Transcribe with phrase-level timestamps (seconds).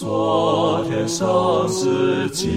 [0.00, 2.48] 诉说天上事情，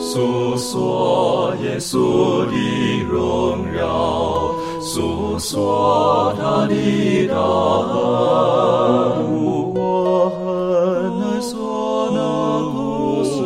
[0.00, 8.00] 诉说耶稣的荣耀，诉说他的大恩。
[9.74, 10.40] 我很
[11.20, 12.18] 难说那
[12.72, 13.36] 故事，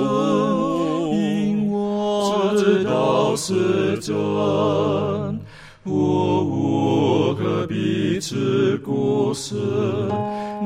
[1.17, 4.15] 因我知道是真。
[8.19, 9.55] 是故事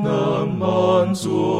[0.03, 1.50] 能满足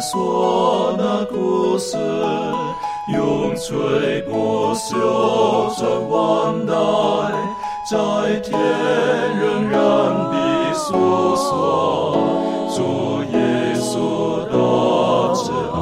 [0.00, 1.98] 很难说那故事
[3.12, 6.72] 永垂不朽传万代，
[7.84, 8.58] 在天
[9.38, 9.78] 仍然
[10.30, 10.94] 的诉
[11.36, 12.16] 说
[12.74, 13.38] 主耶
[13.74, 15.76] 稣大慈爱。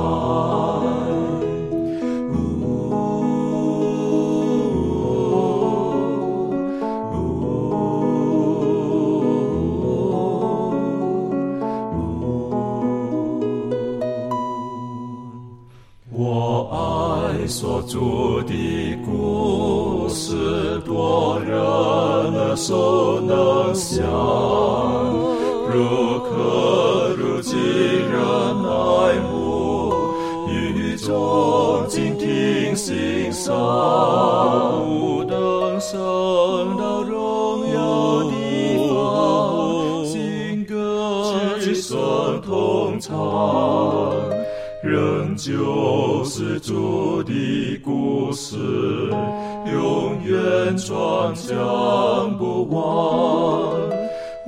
[35.79, 41.97] 等升到荣耀地方，新歌之声
[42.45, 43.15] 同唱，
[44.83, 47.81] 仍旧是主的。
[47.85, 48.57] 故事
[49.73, 52.83] 永远传讲不完，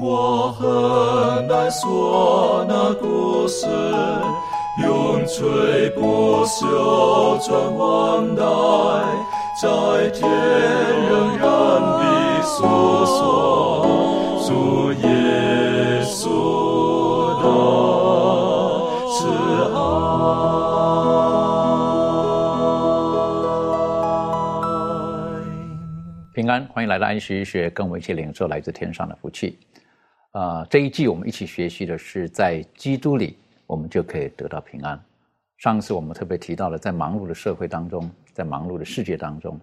[0.00, 3.66] 我很难说那故事
[4.82, 8.42] 永垂不朽传万代，
[9.60, 9.68] 在
[10.14, 11.46] 天仍然
[11.98, 12.02] 必
[12.40, 12.64] 诉
[13.04, 13.84] 说
[14.48, 16.24] 主耶稣
[17.42, 17.44] 的
[19.12, 19.28] 慈
[19.74, 19.76] 爱。
[26.32, 29.58] 平安，欢迎来到安息学，跟我们一起领受来自天上的福气。
[30.30, 34.98] 啊，这一季我们一起学习的是，在基督里，我们就可以得到平安。
[35.58, 38.10] 上次我们特别提到了，在忙碌的社会当中，
[38.40, 39.60] 在忙碌的世界当中，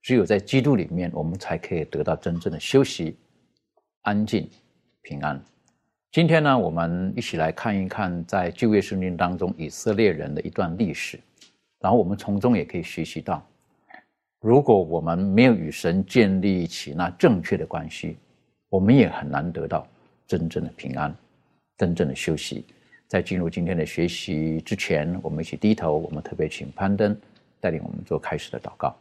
[0.00, 3.16] 只有在基督里面，我们才可以得到真正的休息、
[4.02, 4.48] 安静、
[5.00, 5.42] 平安。
[6.12, 11.18] 今天呢，我们一起来看一看，在旧约圣经当中以色列人的一段历史，
[11.80, 13.44] 然后我们从中也可以学习到。
[14.40, 18.16] 如果我们没有与神建立起那正确的关系，
[18.68, 19.84] 我们也很难得到
[20.28, 21.12] 真正的平安、
[21.76, 22.64] 真正的休息。
[23.08, 25.96] 在进入今天的学习之前，我们一起低头。
[25.96, 27.20] 我们特别请攀登
[27.62, 28.92] 带领我们做开始的祷告。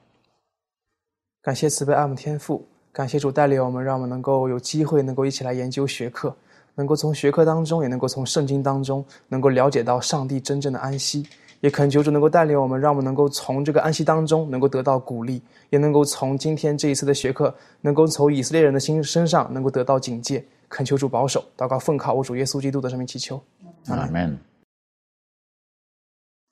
[1.42, 2.64] 感谢慈悲爱慕天父，
[2.94, 6.36] 感谢主带领我们，让我们能够有机会能够一起来研究学课，
[6.76, 11.26] 能够从学科当中，也能够从圣经当中，能够了解到上帝真正的安息。
[11.62, 20.44] 也恳求主能够带领我们，让我们能够从这个安息当中能够得到鼓励，也能够从今天这一次的学课，能够从以色列人的心身上能够得到警戒。
[20.70, 23.42] 恳求主保守，祷告奉靠我主耶稣基督的生命祈求。
[23.88, 24.38] 阿门。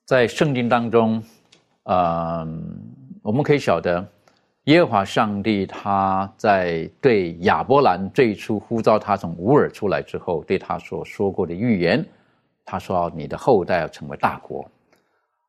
[0.05, 1.23] 在圣经当中，
[1.89, 2.47] 呃，
[3.23, 4.07] 我们可以晓得，
[4.65, 12.05] 耶和华上帝他在对亚伯兰最初呼召他从乌尔出来之后，对他所说过的预言，
[12.63, 14.69] 他说：“你的后代要成为大国。”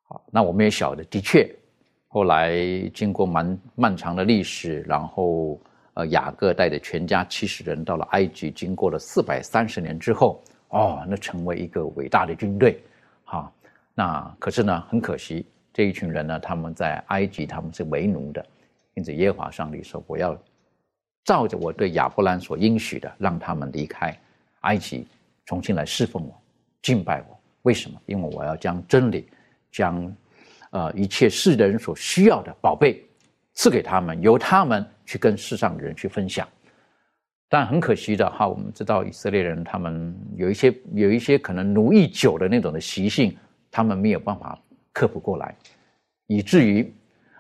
[0.09, 1.47] 好那我们也晓得，的确，
[2.09, 2.59] 后来
[2.95, 5.61] 经过蛮漫长的历史，然后
[5.93, 12.83] 呃，雅各带着全家七十人到了埃及，经过了四百三十年之后，哦，那成为一个伟大的军队，
[13.25, 13.53] 哈。
[13.95, 18.45] 那可是呢，很可惜，这一群人呢，他们在埃及他们是为奴的，
[18.95, 20.37] 因此耶和华上帝说：“我要
[21.25, 24.17] 照着我对亚伯兰所应许的，让他们离开
[24.61, 25.07] 埃及，
[25.45, 26.43] 重新来侍奉我，
[26.83, 27.41] 敬拜我。
[27.63, 28.01] 为什么？
[28.07, 29.29] 因为我要将真理。”
[29.73, 30.13] 将，
[30.71, 33.01] 呃，一切世人所需要的宝贝
[33.55, 36.49] 赐给他们，由他们去跟世上的人去分享。
[37.49, 43.37] 但很可惜的哈，我们知道以色列人他们有一些有一些可能奴役久的那种的习性，
[43.71, 44.61] 他们没有办法
[45.01, 45.55] 克服过来，
[46.27, 46.95] 以至于，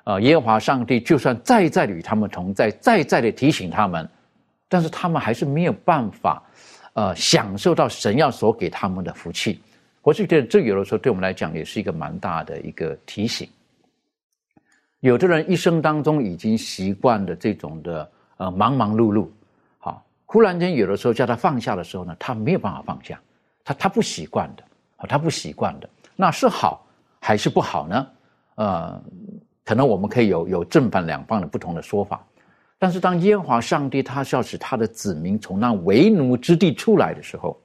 [0.04, 4.08] 呃，耶和华上帝就算再再的与他们同在，再再的提醒他们，
[4.66, 6.42] 但是他们还是没有办法，
[6.94, 9.60] 呃，享受到神要所给他们的福气。
[10.00, 13.46] 我是觉得，这有的时候对我们来讲也是一个蛮大的一个提醒。
[15.00, 19.28] 有的人一生当中已经习惯了这种的呃忙忙碌碌，
[19.78, 23.20] 好，忽然间有的时候叫他放下的时候呢，他没有办法放下，
[23.64, 24.64] 他他不习惯的，
[25.06, 26.86] 他不习惯的，那是好
[27.30, 28.06] 还是不好呢？
[28.56, 29.00] 呃，
[29.64, 32.26] 可能我们可以有有正反两方的不同的说法。
[32.76, 37.56] 但是当耶和华上帝他是要使他的子民从那为奴之地出来的时候，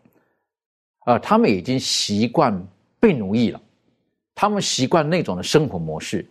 [1.06, 2.56] 啊，他们已经习惯
[3.00, 3.60] 被奴役了，
[4.36, 6.24] 他们习惯那种的生活模式，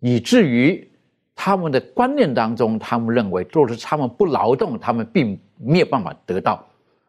[0.00, 0.86] 以至于
[1.34, 6.62] 他们的观念当中，他们认为，若是他们不劳动，他们并没有办法得到，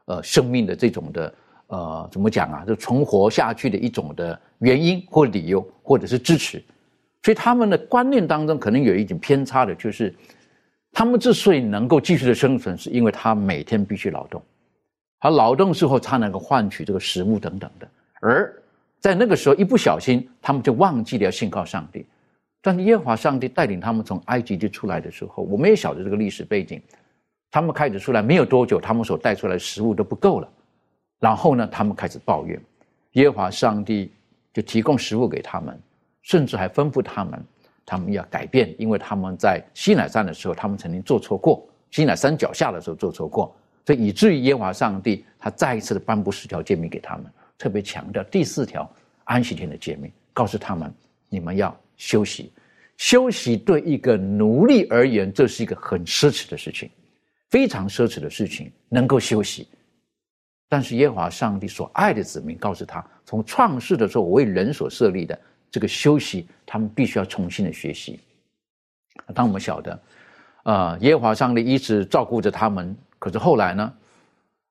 [0.06, 1.34] 呃，生命的这种的，
[1.70, 2.64] 呃，怎么讲啊？
[2.68, 6.64] 就存活下去的一种的原因或理由，或者是支持，
[7.24, 10.14] 所以他们的观念当中可能有一点偏差的，就是。
[10.92, 14.42] 他们之所以能够继续的生存，是因为他每天必须劳动，
[15.20, 17.88] 他劳动之后，他能够换取这个食物等等的。
[18.20, 18.52] 而
[19.00, 22.08] 在那个时候，一不小心，他们就忘记了要信靠上帝。
[22.60, 26.82] 但是耶和华上帝带领他们从埃及地出来的时候，我们也晓得这个历史背景。
[27.52, 30.50] 他们开始出来没有多久，他们所带出来的食物都不够了。
[31.20, 32.60] 然后呢，他们开始抱怨，
[33.14, 34.12] 耶和华上帝
[34.54, 35.80] 就提供食物给他们，
[36.22, 37.44] 甚至还吩咐他们。
[37.86, 43.52] 他们要改变，因为他们在西乃山的时候，他们曾经做错过；西乃山脚下的时候做错过，
[43.84, 47.26] 所以以至于耶和华上帝他再一次的颁布十条诫命给他们，
[47.58, 48.88] 特别强调第四条
[49.24, 50.94] 安息天的诫命，告诉他们
[51.30, 52.54] 你们要休息。
[52.98, 56.92] 休息对一个奴隶而言，这是一个很奢侈的事情，
[57.50, 59.68] 非常奢侈的事情，能够休息。
[60.70, 65.38] 但是耶和华上帝所爱的子民告诉他，从创世的时候为人所设立的。
[65.72, 68.20] 这个休息，他们必须要重新的学习。
[69.36, 70.00] 当我们晓得，
[70.64, 73.94] 啊，耶和华上帝一直照顾着他们，可是后来呢，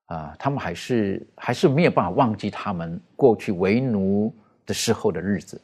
[0.07, 4.35] 啊，他们还是还是没有办法忘记他们过去为奴
[4.65, 5.61] 的时候的日子，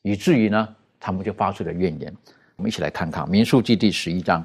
[0.00, 2.10] 以至于呢，他们就发出了怨言。
[2.56, 4.42] 我们一起来看看《民数记》第十一章，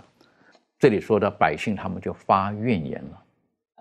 [0.78, 3.23] 这里说的百姓他们就发怨言了，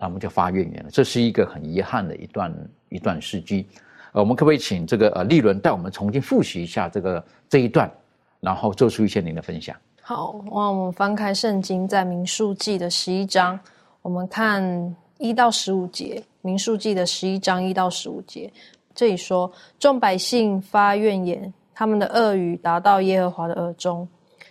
[0.03, 0.89] 他们就发怨言了。
[0.91, 3.67] 这是一个很遗憾的一段一段事迹。
[4.11, 7.91] 呃，我们可不可以请这个呃利伦带我们重新复习一下这个这一段，
[8.39, 9.75] 然后做出一些您的分享？
[10.01, 13.59] 好，那我们翻开圣经，在民数记的十一章，
[14.01, 14.61] 我们看
[15.17, 16.21] 一到十五节。
[16.41, 18.51] 民数记的十一章一到十五节，
[18.93, 24.05] 这里说：众百姓发怨言，他们的恶语达到耶和华的耳中，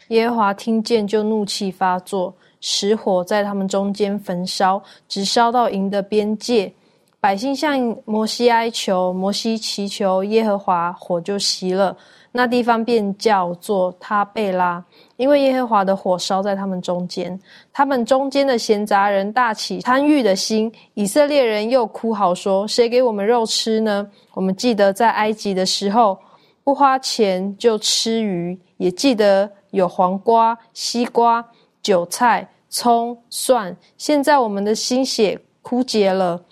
[0.09, 6.73] 耶和华听见就怒气发作，使火在他们中间焚烧，直烧到营的边界。
[7.21, 11.95] 百姓向摩西哀求，摩西祈求耶和华，火就熄了。
[12.33, 14.83] 那地方便叫做他贝拉，
[15.17, 17.39] 因为耶和华的火烧在他们中间。
[17.73, 26.19] 他们中间的闲杂人大起贪欲的心，以色列人又哭嚎说：“谁给我们肉吃呢？”我们记得在埃及的时候，
[26.65, 31.45] 不花钱就吃鱼，也记得有黄瓜、西瓜、
[31.83, 33.77] 韭菜、葱、蒜。
[33.99, 36.43] 现在我们的心血枯竭了。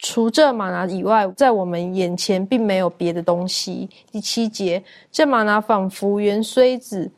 [0.00, 3.88] 除这玛拿以外，在我们眼前并没有别的东西。
[4.12, 7.10] 第七节，这玛拿仿佛圆锥子，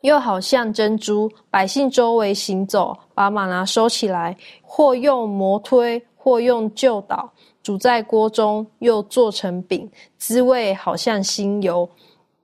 [0.00, 1.30] 又好像珍珠。
[1.50, 7.30] 百姓周围行走，把玛拿收起来，或用磨推，或用旧捣，
[7.62, 11.86] 煮在锅中，又做成饼，滋味好像新油。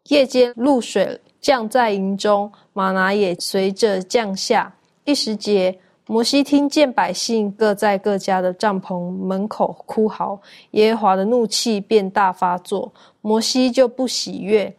[0.09, 4.75] 夜间露水降在营中，玛拿也随着降下。
[5.05, 5.79] 第十节。
[6.07, 10.39] 摩西听见百姓各在各家的帐篷门口哭嚎，
[10.73, 12.93] 耶和华的怒气便大发作，
[13.23, 14.75] 摩西就不喜悦。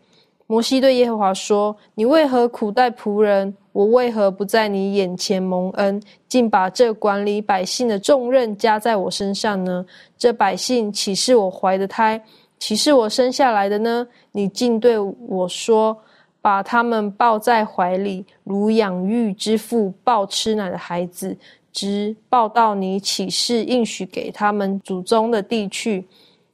[0.46, 3.56] 摩西对耶和华说：“你为何苦待仆人？
[3.72, 9.84] 我为何不在你眼前蒙恩，竟把这管理百姓的重任加在我身上呢？
[10.16, 12.24] 这百姓岂是我怀的胎，
[12.60, 14.08] 岂是我生下来的呢？
[14.32, 15.98] 你竟对我说。”
[16.46, 21.36] 把他们抱在怀里，如养育之父抱吃奶的孩子，
[21.74, 26.08] 直抱到你起誓应许给他们祖宗的地去。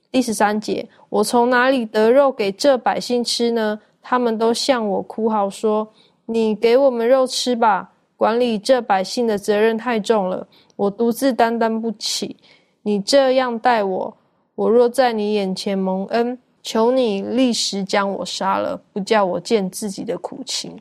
[0.10, 3.78] 第十三节，我从哪里得肉给这百姓吃呢？
[4.02, 5.86] 他们都向我哭嚎说
[6.26, 7.92] ：“你给我们肉吃吧！
[8.16, 12.38] 管理这百姓的责任太重了，我独自担当不起。
[12.84, 14.18] 你这样待我，
[14.56, 20.78] 我若在你眼前蒙恩。”求你立时将我杀了，不叫我见自己的苦情。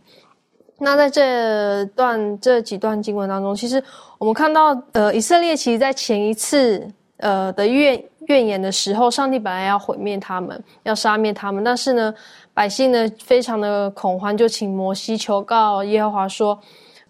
[0.78, 3.82] 那在这段这几段经文当中，其实
[4.18, 6.86] 我们看到，呃，以色列其实在前一次
[7.18, 12.14] 呃的怨怨言的时候，上帝本来要毁灭他们，要杀灭他们，但是呢，
[12.54, 16.58] 百姓呢非常的恐慌，就请摩西求告耶和华说。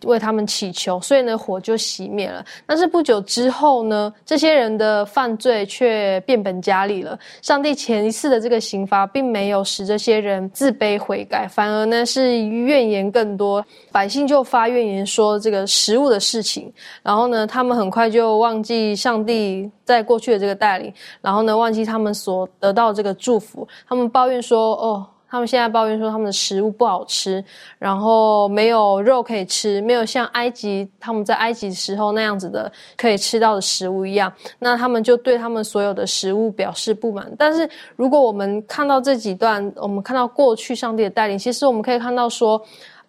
[0.05, 2.45] 为他们祈求，所以呢，火就熄灭了。
[2.67, 7.19] 但是不久之后呢，这些人的犯罪却变本加厉了。
[7.43, 13.65] 上帝前一次的这个刑罚，并没有使这些人自卑悔改，反而呢是怨言更多。
[13.93, 23.67] 百姓就发怨言说这个食物的事情，然后呢，他们很快就忘记上帝在过去的这个带领，然后呢，忘记他们所得到这个祝福。
[23.89, 27.43] 他们抱怨说：“哦。”他们现在抱怨说他们的食物不好吃，
[27.79, 37.33] 然后没有肉可以吃，没有像埃及他们在埃及时候那样子的可以吃到的食物一样，那他们就对他们所有的食物表示不满。
[37.39, 42.61] 但是如果我们看到这几段，我们看到过去上帝的带领，其实我们可以看到说。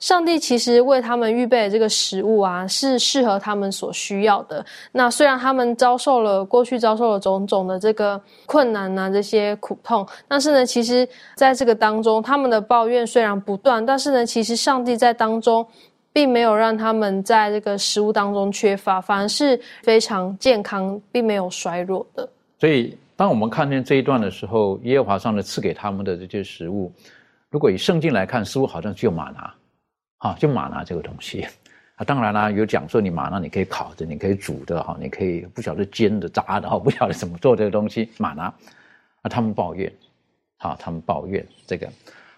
[0.01, 4.65] 上帝其实为他们预备的这个食物啊，是适合他们所需要的。
[4.91, 15.65] 那虽然他们遭受了过去遭受了种种的这个困难呐，这些苦痛，但是呢，其实在这个当中，他们的抱怨虽然不断，但是呢，其实上帝在当中
[16.11, 22.27] 并没有让他们在这个食物当中缺乏，反而是非常健康，并没有衰弱的。
[22.59, 26.91] 所以，当我们看见这一段的时候，耶和华上帝赐给他们的这些食物，
[27.51, 29.53] 如果以圣经来看，似乎好像只有玛拿。
[30.21, 31.47] 啊，就玛拿这个东西，
[31.97, 38.07] 啊，当然啦，有讲说你玛拿你可以烤的，你可以煮的，哈，你可以不晓得煎的、炸的，哈，不晓得怎么做这个东西。
[38.19, 39.91] 玛拿，啊，他们抱怨，
[40.57, 41.89] 啊，他们抱怨这个。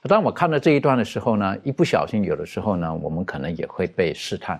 [0.04, 4.60] 当我看到这一段的时候呢，一不小心，有的时候呢，我们可能也会被试探，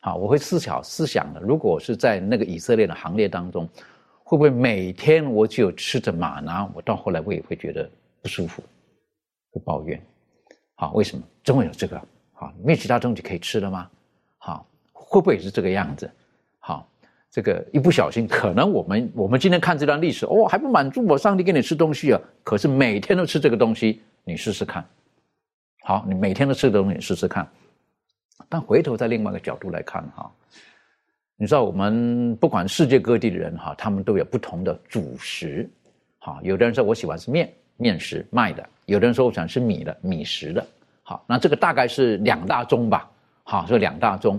[0.00, 3.68] 好，我会思考思想的，如果是在那个以色列的行列当中，
[4.22, 7.90] 会不会每天我就吃着玛拿，我到后来我也会觉得
[8.22, 8.62] 不舒服，
[9.50, 10.00] 会抱怨，
[10.76, 11.22] 好，为什么？
[11.42, 12.00] 总有这个。
[12.40, 13.88] 啊，没有其他东西可以吃了吗？
[14.38, 16.10] 好，会不会也是这个样子？
[16.58, 16.88] 好，
[17.30, 24.82] 这个一不小心，可能我们我们今天看这段历史，哦，还不满足我，上帝给你吃东西啊，可是每天都吃这个东西，你试试看。
[25.82, 27.46] 好，你每天都吃的东西，试试看。
[28.48, 30.32] 但回头在另外一个角度来看，哈，
[31.36, 35.68] 你知道我们不管世界各地的人哈，他们都有不同的主食。
[36.18, 40.66] 好，有的人说我喜欢吃面面食麦的，有的人说我想吃米的米食的。
[41.10, 43.10] 好，那这个大概是两大宗吧。
[43.42, 44.38] 好，说两大宗。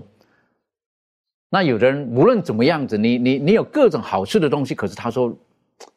[1.50, 5.36] 那有的人无论怎么样子，你你你有各种好吃的东西，可是他说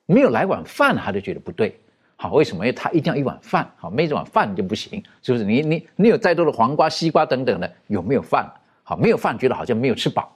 [0.05, 1.79] 没有来碗饭，他就觉得不对。
[2.17, 2.65] 好，为什么？
[2.65, 3.71] 因为他一定要一碗饭。
[3.77, 5.45] 好，没这碗饭就不行，是不是？
[5.45, 8.51] 你你你有再多的黄瓜、西瓜等等的，有没有饭？
[8.83, 10.29] 好，没有饭，觉得好像没有吃饱。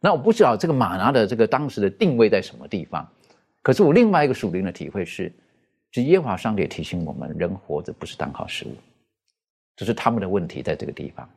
[0.00, 3.08] 那我不知道这个马拿的这个当时的定位在什么地方。
[3.62, 5.32] 可是我另外一个属灵的体会是，
[5.92, 8.72] 是耶和华上帝提醒我们，人活着不是单靠食物。
[9.76, 11.28] 这是他们的问题，在这个地方，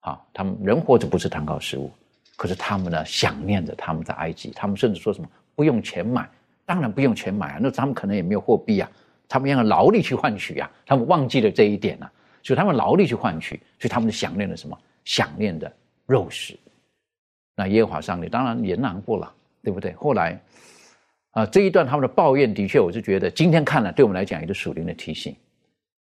[0.00, 1.90] 啊，他们人活着不是单靠食物，
[2.36, 6.28] 可是他们呢想念着他们在埃及，他们甚至说什么不用钱买，
[6.66, 8.90] 当然不用钱买啊，那他们可能也没有货币啊，
[9.26, 12.12] 他们要用劳力去换取啊，他们忘记了这一点了，
[12.42, 14.78] 所以他们劳力去换取，所以他们想念的什么？
[15.04, 15.72] 想念的
[16.04, 16.58] 肉食。
[17.54, 19.92] 那耶和华上帝当然也难过了，对不对？
[19.92, 20.38] 后来
[21.30, 25.34] 啊，这一段他们的抱怨，的确，我是觉得今天看了，对我们来讲也是属灵的提醒。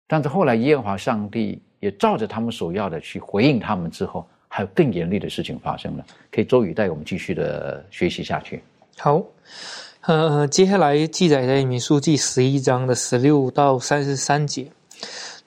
[0.08, 1.62] 但是后来耶和华上帝。
[1.80, 6.04] 也照着他们所要的去回应他们之后，还有更严厉的事情发生了。
[6.32, 8.64] 可以周宇带我们继续的学习下去。
[8.98, 9.22] 好，
[10.02, 14.66] 呃，接下来记载在民数记十一章的十六到三十三节。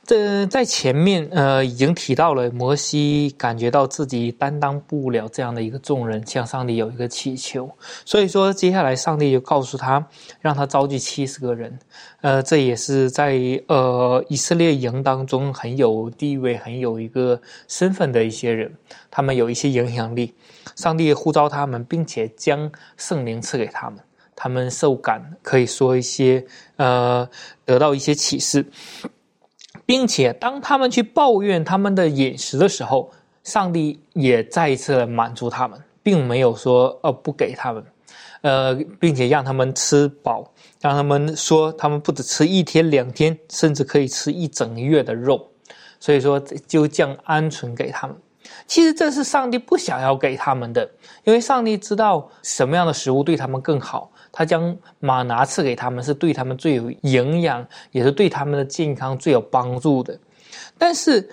[0.07, 7.71] 这在前面呃已经提到了，摩西感觉到自己担当不了这样的一个重任，向上帝有一个祈求。
[8.05, 10.05] 所以说，接下来上帝就告诉他，
[10.41, 11.79] 让他召集七十个人。
[12.23, 13.39] 呃，这也是在
[13.69, 18.75] 呃以色列营当中很有地位、很有一个身份的一些人，
[19.13, 20.35] 他们有一些影响力。
[20.75, 24.01] 上帝呼召他们，并且将圣灵赐给他们，
[24.35, 26.45] 他们受感，可以说一些
[26.77, 27.29] 呃
[27.65, 28.67] 得到一些启示。
[29.91, 33.11] 并且，当他们去抱怨他们的饮食的时候，
[33.43, 37.85] 上帝也再一次满足他们，并没有说呃不给他们，
[38.43, 40.49] 呃，并且让他们吃饱，
[40.81, 45.45] 让他们说他们不止吃一天两天，甚至可以吃一整月的肉，
[45.99, 48.17] 所以说就降鹌鹑给他们。
[48.69, 50.89] 其实这是上帝不想要给他们的，
[51.25, 54.09] 因为上帝知道什么样的食物对他们更好。
[54.33, 60.19] 他将马拿赐给他们，是对他们最有营养，也是对他们的健康最有帮助的。
[60.79, 61.29] 但是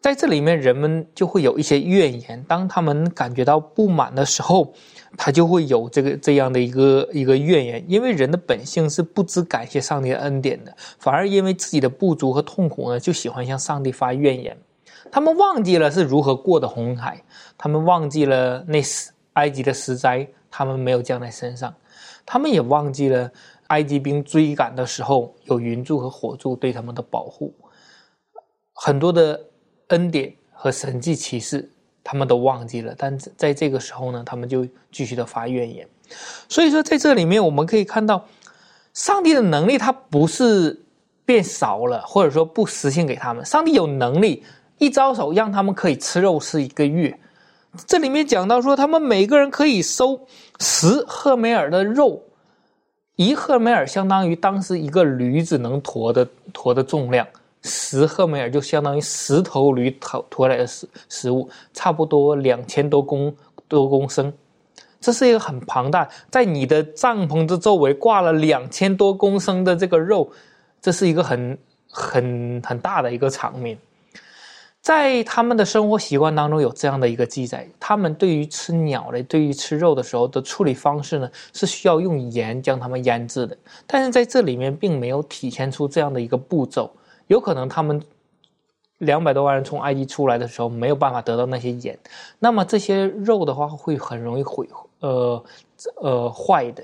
[0.00, 2.44] 在这里面，人们就会有一些怨言。
[2.48, 4.74] 当他们感觉到不满的时候，
[5.16, 7.84] 他就会有这个这样的一个一个怨言。
[7.86, 14.56] 因为人的本性是不知感谢上帝的恩典的，反而因为自己的不足和痛苦呢，就喜欢向上帝发怨言。
[15.10, 17.22] 他们忘记了是如何过的红海，
[17.56, 18.82] 他们忘记了那
[19.34, 21.72] 埃及的石灾，他们没有降在身上。
[22.24, 23.30] 他们也忘记了
[23.68, 27.52] 埃及兵追赶的时候有云柱和火柱对他们的保护，
[28.72, 29.40] 很多的
[29.88, 31.70] 恩典和神迹奇事，
[32.04, 32.94] 他们都忘记了。
[32.96, 35.86] 但在这个时候呢，他们就继续的发怨言。
[36.48, 38.26] 所以说，在这里面我们可以看到，
[38.92, 40.78] 上帝的能力他不是
[41.24, 43.44] 变少了，或者说不实现给他们。
[43.44, 44.44] 上帝有能力
[44.78, 47.18] 一招手让他们可以吃肉吃一个月。
[47.86, 50.20] 这里面讲到说，他们每个人可以收
[50.60, 52.22] 十赫梅尔的肉，
[53.16, 57.26] 一赫梅尔相当于当时一个驴子能驮的驮的重量，
[57.62, 63.34] 十赫梅尔就相当于十头驴驮驮来的食食物，差不多两千多公
[63.68, 64.30] 多公升，
[65.00, 70.30] 这是一个很庞大，在你的帐篷的周围挂了两千多公升的这个肉，
[70.82, 71.56] 这是一个很
[71.90, 73.78] 很很大的一个场面。
[74.82, 83.56] 在他们的生活习惯当中有这样的一个记载，他们对于吃鸟类、对于吃肉的时候的处理方式呢，是需要用盐将它们腌制的。
[83.86, 86.90] 但是在这里面并没有体现出这样的一个步骤，
[87.28, 88.02] 有可能他们
[88.98, 91.96] 两百多万人从埃及出来的时候没有办法得到那些盐，
[92.40, 95.44] 那么这些肉的话会很容易毁，呃
[96.00, 96.82] 呃坏的，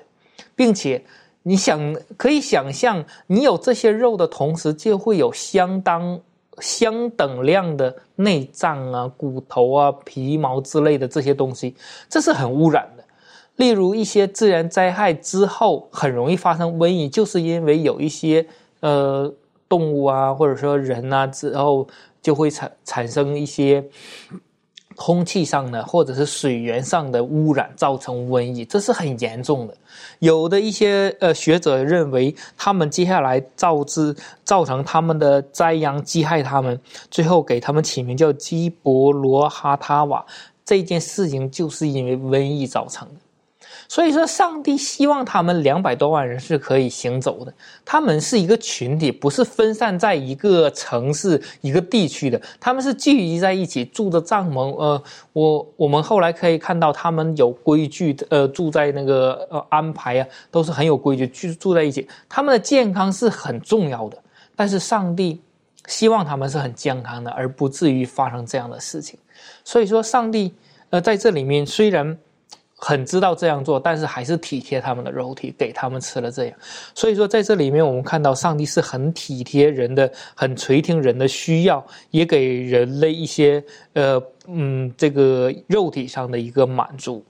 [0.55, 1.05] 并且
[1.43, 6.21] 你想可以想象，你有这些肉的同时，就会有相当。
[6.61, 11.75] 相等量的内脏啊、骨头啊、皮毛之类的这些东西，
[12.09, 13.05] 这是很污染的。
[13.57, 18.47] 例如一些自然灾害之后很容易发生瘟疫，就是因为有一些
[18.81, 19.33] 呃
[19.69, 21.87] 动物啊，或者说人啊之后
[22.23, 23.85] 就会产产生一些。
[24.99, 29.75] 空气上的或者是水源上的污染造成瘟疫，这是很严重的。
[30.19, 34.13] 有的一些呃学者认为，他们接下来造致
[34.43, 36.79] 造成他们的灾殃，击害他们，
[37.13, 40.27] 最后给他们起名叫基博罗哈塔瓦，
[40.65, 43.15] 这件事情就是因为瘟疫造成的。
[43.89, 47.53] 所以说，上帝希望他们两百多万人是可以行走的。
[47.85, 52.41] 他们是一个群体，不是分散在一个城市、一个地区的。
[52.61, 54.77] 他们是聚集在一起，住着帐篷。
[54.77, 62.07] 呃，我我们后来可以看到，他们有规矩的，呃，住在那个呃安排啊，都是很有规矩，居住在一起。
[62.29, 64.19] 他们的健康是很重要的，
[64.55, 65.41] 但是上帝
[65.87, 69.19] 希望他们是很健康的，而不至于发生这样的事情。
[69.65, 70.53] 所以说，上帝
[70.91, 72.19] 呃在这里面虽然。
[72.81, 76.57] 很知道这样做，但是还是体贴他们的肉体，给他们吃了这样。
[76.95, 83.63] 所以说，在这里面我们看到上帝是很体贴人的，很垂听人的需要，也给人类一些
[83.95, 87.25] 呃嗯这个肉体上的一个满足。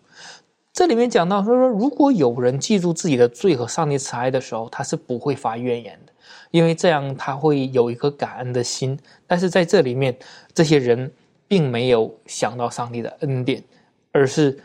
[0.71, 6.13] 这里面讲到说说，如果有人记住自己的罪和上帝慈爱的时候，他是不会发怨言的，
[6.51, 8.97] 因为这样他会有一颗感恩的心。
[9.27, 10.15] 但是在这里面，
[10.53, 11.11] 这些人
[11.49, 13.65] 并没有想到上帝的恩典，
[14.13, 14.59] 而是。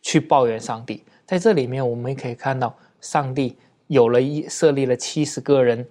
[0.00, 3.56] 去抱怨上帝，在这里面我们也可以看到，上帝
[3.88, 5.86] 有了一设立了七十个人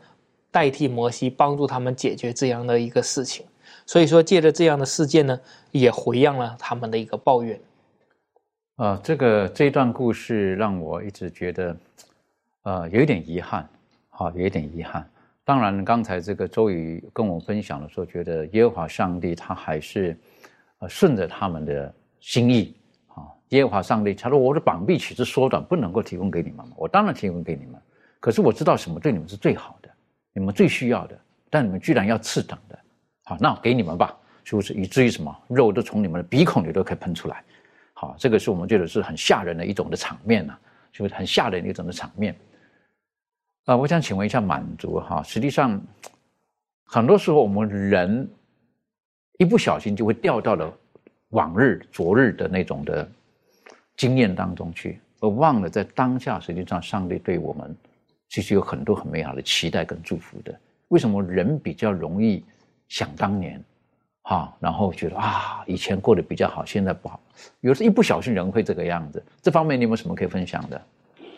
[0.49, 3.45] 代替摩西，帮助他们解决这样的一个事情。
[3.85, 5.39] 所以说，借着这样的事件呢，
[5.71, 7.59] 也回应了他们的一个抱怨。
[8.77, 11.77] 啊，这个这段故事让我一直觉得，
[12.63, 13.67] 呃，有一点遗憾，
[14.09, 15.07] 好，有一点遗憾。
[15.43, 20.17] 当然，刚才这个周宇跟我分享的时候，觉得耶和华上帝他还是
[20.79, 22.75] 呃顺着他们的心意。
[23.51, 26.65] 耶和华上帝，他说：“我的膀臂岂是缩短，不能够提供给你们？
[26.75, 27.75] 我当然提供给你们。
[28.19, 29.89] 可是我知道什么对你们是最好的，
[30.33, 31.19] 你们最需要的。
[31.49, 32.79] 但你们居然要次等的，
[33.25, 34.73] 好，那我给你们吧，是不是？
[34.73, 37.43] 以至于什么肉都从你们的鼻孔里都可以喷出来。
[37.91, 40.57] 好，这个是我们觉得是很吓人的一种的场面呐，
[40.93, 42.33] 是不是很吓人的一种的场面？
[43.65, 45.77] 啊，我想请问一下满足哈，实际上
[46.85, 48.29] 很多时候我们人
[49.39, 50.73] 一不小心就会掉到了
[51.31, 53.11] 往日、昨日的那种的。”
[54.01, 57.75] 经验当中去，而忘了在当下，实际上上帝对我们
[58.29, 60.51] 其实有很多很美好的期待跟祝福的。
[60.87, 62.43] 为什么人比较容易
[62.87, 63.63] 想当年，
[64.23, 67.19] 哈，然后觉得啊，以前过得比较好，现在不好，
[67.59, 69.23] 有时候一不小心人会这个样子。
[69.39, 70.81] 这方面你有没有什么可以分享的？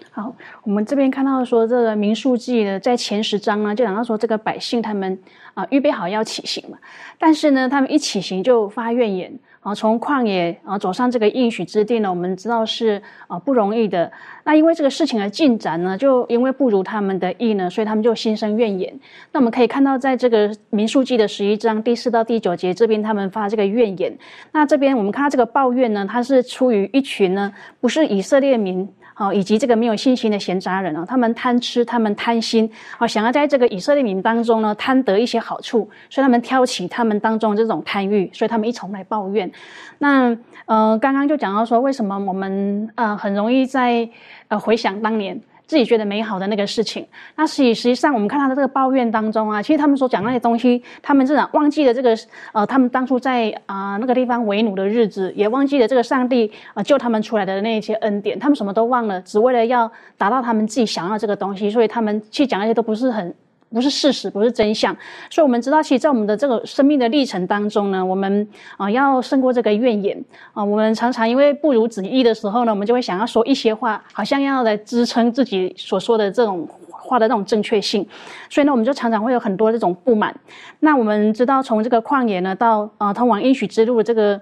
[0.10, 5.20] 好，我们这边看到说这个民数记呢，在前十章呢，就讲到说这个百姓他们
[5.54, 6.78] 啊预备好要起行嘛，
[7.20, 9.38] 但是呢，他们一起行就发怨言。
[9.64, 14.12] 啊，从旷野啊走上这个应许之地呢，我们知道是啊不容易的。
[14.44, 18.94] 那因为这个事情的进展呢，就因为不如他们的意呢，所以他们就心生怨言。
[19.32, 24.14] 那我们可以看到，在这个民数记的十一章第四到第九节这边，他们发这个怨言。
[24.52, 28.88] 那这边我们看到这个抱怨呢，它是出于一群呢，不是以色列民。
[29.14, 39.52] 好，以及这个没有信心的闲杂人啊，他们贪吃，他们贪心，好，想要在这个以色列民当中呢，贪得一些好处，所以他们挑起他们当中这种贪欲，所以他们一从来抱怨。
[40.00, 44.10] 那呃，刚刚就讲到说，为什么我们呃很容易在
[44.48, 45.40] 呃回想当年。
[45.66, 52.18] 自己觉得美好的那个事情，那实际实际上我们看他的这个抱怨当中啊，其实他们所讲那些东西，他们这种忘记了这个
[52.52, 63.34] 呃，他们当初在啊那个地方为奴的日子，也忘记了这个上帝啊救他们出来的那一些恩典，他们什么都忘了，只为了要达到他们自己想要这个东西，所以他们去讲那些都不是很。
[63.74, 64.96] 不是事实，不是真相，
[65.30, 70.64] 所以我们知道，其实，在我们的这个生命的历程当中呢，我们啊要胜过这个怨言啊。
[70.64, 76.68] 我们常常因为不如旨意的时候呢，我们就会想要说一些话，好像要来支撑自己所说的这种。
[77.06, 78.08] 话的那种正确性，
[78.50, 80.34] 所以呢，我们就常常会有很多这种不满。
[80.80, 84.40] 那我们知道，从这个旷野呢，到呃通往应许之路的这个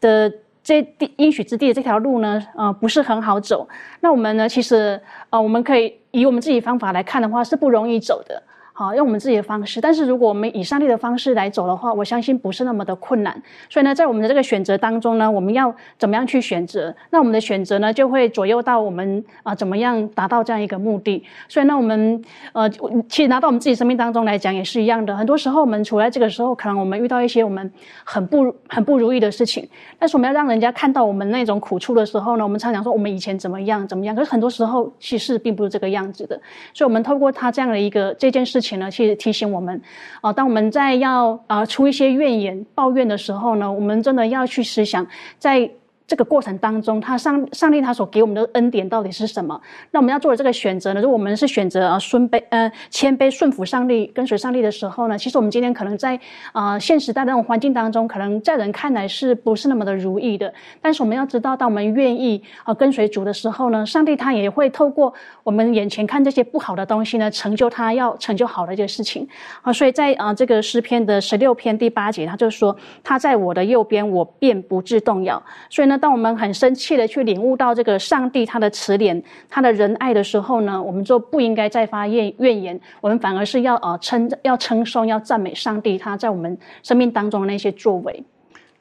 [0.00, 3.68] 的这地应许之地的这条路呢，呃，不是很好走。
[4.00, 8.42] 那我们呢，其实呃，我们可以以我们自己方法来看的话，是不容易走的。
[8.80, 9.78] 好，用我们自己的方式。
[9.78, 13.30] 但是如果我们以上帝的方式来走的话，我相信不是那么的困难。
[13.68, 16.94] 所以呢，在我们的这个选择当中呢，我们要怎么样去选择？
[17.10, 21.22] 那我们的选择呢，就会左右到我们啊怎么样达到这样一个目的。
[21.46, 22.66] 所以呢，我们呃，
[23.06, 25.14] 其实拿到我们自己生命当中来讲也是一样的。
[25.14, 27.70] 很多时候我们处在这个时候，可能我们遇到一些我们
[28.02, 34.16] 很不很不如意的事情，但是我们要让人家看到我们那种苦处的时候呢，我们常常说我们以前怎么样怎么样。
[34.16, 36.40] 可是很多时候其实并不是这个样子的。
[36.72, 39.50] 所以，我们透过他这样的一个这件事情呢，其实提醒。
[39.50, 39.80] 我们
[40.20, 45.06] 啊，当我们在要啊出一些怨言、抱怨的时候呢，我们真的要去思想，
[45.38, 45.70] 在。
[46.10, 49.60] 这个过程当中，他上上帝他所给我们的恩典到底是什么？
[49.92, 51.00] 那我们要做的这个选择呢？
[51.00, 55.16] 如果我们是选择啊顺卑呃谦卑顺服上帝跟随上帝的时候呢？
[55.16, 56.18] 其实我们今天可能在
[56.50, 60.52] 啊现时代那种环境当中，可能在人看来是不是那么的如意的？
[60.82, 69.28] 但是我们要知道，当我们愿意啊跟随主的时候呢，上帝他也会透过我们眼前看这些不好的东西呢，成就他要成就好的一件事情
[69.62, 69.72] 啊。
[69.72, 75.40] 所以在啊这个诗篇的十六篇第八节，他就说他在我的右边，我便不致动摇。
[75.68, 75.99] 所以呢。
[76.00, 88.24] 当我们很生气的去领悟到这个上帝他的慈怜、他的仁爱的时候呢，我们就不应该再发怨怨言，我们反而是要呃称要称颂、要赞美上帝他在我们生命当中的那些作为。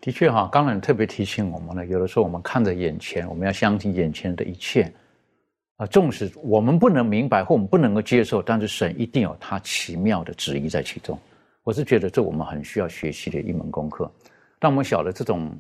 [0.01, 4.89] 的确哈，刚才特别提醒我们呢，有的时候我们看着眼前，我们要相信眼前的一切
[5.75, 11.19] 啊，纵使我们不能明白或我们不能够接受，但是神一定有他奇妙的旨意在其中。
[11.63, 14.10] 我是觉得这我们很需要学习的一门功课。
[14.58, 15.51] 当我们晓得这种。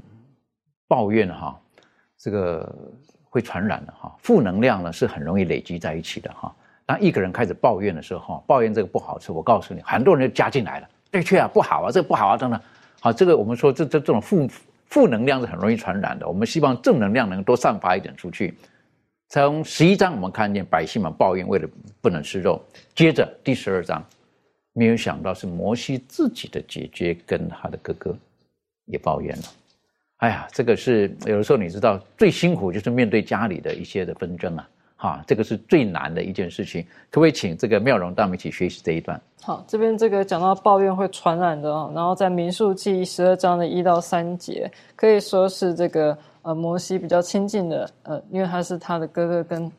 [0.89, 1.57] 抱怨哈，
[2.17, 2.75] 这个
[3.29, 6.53] 会传染的哈，负能量呢是很容易累积在一起的哈。
[6.85, 10.89] 当一个人开始抱怨的时候哈，抱怨这个不好吃，我告诉你，很多人就加进来了。
[11.11, 12.59] 的确啊，不好啊，这个不好啊，等等。
[12.99, 14.49] 好，这个我们说这这这种负
[14.87, 16.27] 负能量是很容易传染的。
[16.27, 18.57] 我们希望正能量能多散发一点出去。
[19.27, 21.69] 从十一章我们看见百姓们抱怨为了
[22.01, 22.59] 不能吃肉，
[22.95, 24.03] 接着第十二章，
[24.73, 28.17] 没有想到是摩西自己的姐姐跟他的哥哥
[28.85, 29.43] 也抱怨了。
[30.19, 36.83] 哎呀，这个是有的时候你知道最辛苦就是面对家里的一些的纷争啊，哈，这个是最难的一件事情。
[37.09, 39.19] 可不可以请这个妙容带我们一起学习这一段？
[39.41, 49.71] 好，这边这个讲到抱怨会传染的哦，然后在民数记十二章的一到三节，可以说是这个呃摩西比较亲近的呃，因为他是他的哥哥跟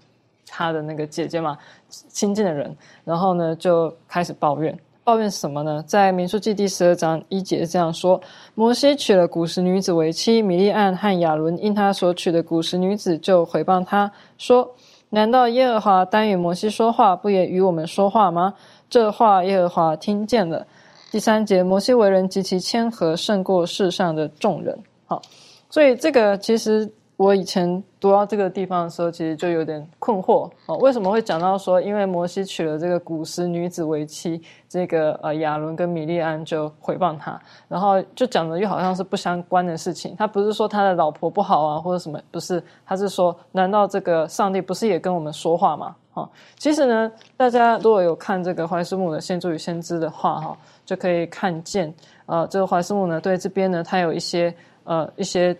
[0.46, 1.58] 他的那个姐姐嘛，
[1.90, 2.74] 亲近的人，
[3.04, 4.74] 然后呢就开始抱怨。
[5.10, 5.82] 抱怨什么呢？
[5.88, 8.20] 在民数记第十二章一节这样说：
[8.54, 14.72] 摩西娶了古时女子为妻，米利暗和亚伦因他所娶的古时女子就回谤他说：
[15.08, 18.54] 难道耶和华单与摩西说话，不也与我们说话吗？
[18.88, 20.64] 这话耶和华听见了。
[21.10, 24.78] 第三节，摩西为人极其谦和，胜过世上的众人。
[25.06, 25.20] 好，
[25.68, 26.88] 所以这个其实。
[27.20, 40.16] 我以前读到这个地方的时候，其实就有点困惑哦，为什么会讲到说，因为摩西娶了这个古时女子为妻，这个呃亚伦跟米利安就诽谤他，然后就讲的又好像是不相关的事情。
[40.16, 45.94] 他不是说他的老婆不好啊，或者什么，不是，他是说，难道这个上帝不是也跟我们说话吗？
[46.14, 50.56] 哈，其实呢，大家如果有看这个怀斯姆的《先知与先知》的话，哈，
[50.86, 51.92] 就可以看见，
[52.24, 54.54] 呃，这个怀斯姆呢，对这边呢，他有一些
[54.84, 55.54] 呃一些。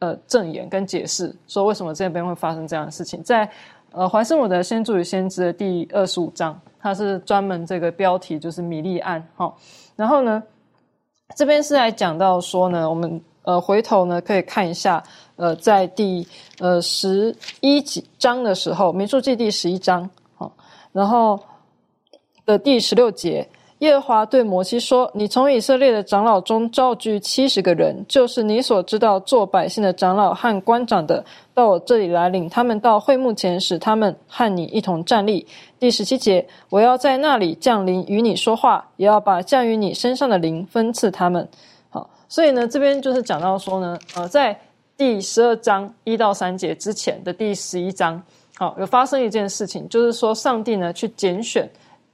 [0.00, 3.46] 呃，证言跟解释说为什么这边会发生这样的事情，在
[3.92, 9.54] 呃怀斯姆的《先祖与先知》的第二十五章，它是专门这个标题就是米利案哈。
[9.96, 10.42] 然后呢，
[11.36, 15.02] 这边是来讲到说呢，我们呃回头呢可以看一下，
[15.36, 16.26] 呃，在第
[16.60, 20.50] 呃十一几章的时候，《民数记》第十一章好，
[20.92, 21.38] 然后
[22.46, 23.46] 的第十六节。
[23.80, 35.46] 耶和华对摩西说：“你从以色列的长老中召聚七十个人，就是你所知道做百姓的长老和官长的，到我这里来，领他们到会幕前，使他们和你一同站立。”
[35.80, 41.48] 第十七节，我要在那里降临与你说话，也要把降于你身上的灵分赐他们。
[41.88, 44.54] 好，所以呢，这边就是讲到说呢，呃，在
[44.98, 48.22] 第十二章一到三节之前的第十一章，
[48.58, 51.66] 好，有发生一件事情，就是说上帝呢去拣选。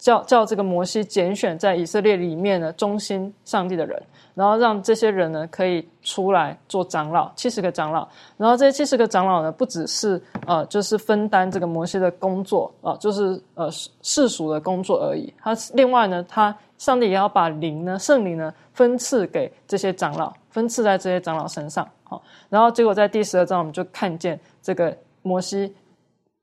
[0.07, 4.01] 叫叫这个摩西拣选在以色列里面的忠心上帝的人，
[4.37, 8.09] 然后让这些人呢可以出来做长老，七十个长老。
[8.37, 13.69] 然后这些七十个长老呢，不只是呃，就是分担这个摩西的工作啊，就是呃
[14.01, 15.35] 世俗的工作而已。
[15.43, 21.85] 他另外呢，他上帝也要把灵呢，圣灵呢分赐给这些长老，分赐在这些长老身上。
[22.05, 25.75] 好，然后结果在第十二章，我们就看见这个摩西。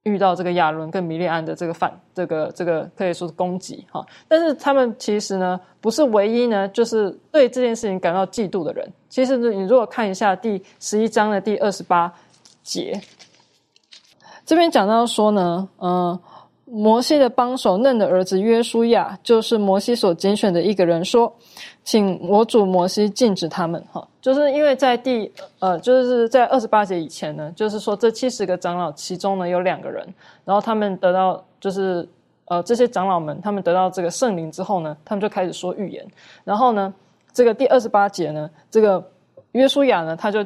[0.04, 8.92] 遇到这个亚伦跟米利安的这个反，这个这个可以说是攻击哈，但是他们其实呢不是唯一呢，就是对这件事情感到嫉妒的人。
[9.08, 12.14] 其实，你如果看一下第十一章的第二十八
[12.64, 13.00] 节，
[14.46, 16.20] 这边讲到说呢，嗯，
[16.74, 21.32] 摩西的帮手嫩的儿子约书亚，就是摩西所拣选的一个人，说。
[21.86, 30.02] 请我主摩西禁止他们，哈，就是因为在第呃，就是在二十八节以前呢，就是说这七十个长老其中呢有两个人，
[30.46, 32.08] 然后他们得到就是
[32.46, 36.08] 呃这些长老们他们得到这个圣灵之后呢，他们就开始说预言，
[36.46, 36.94] 然后呢，
[37.34, 39.06] 这个第二十八节呢，这个
[39.52, 40.40] 约书亚呢他就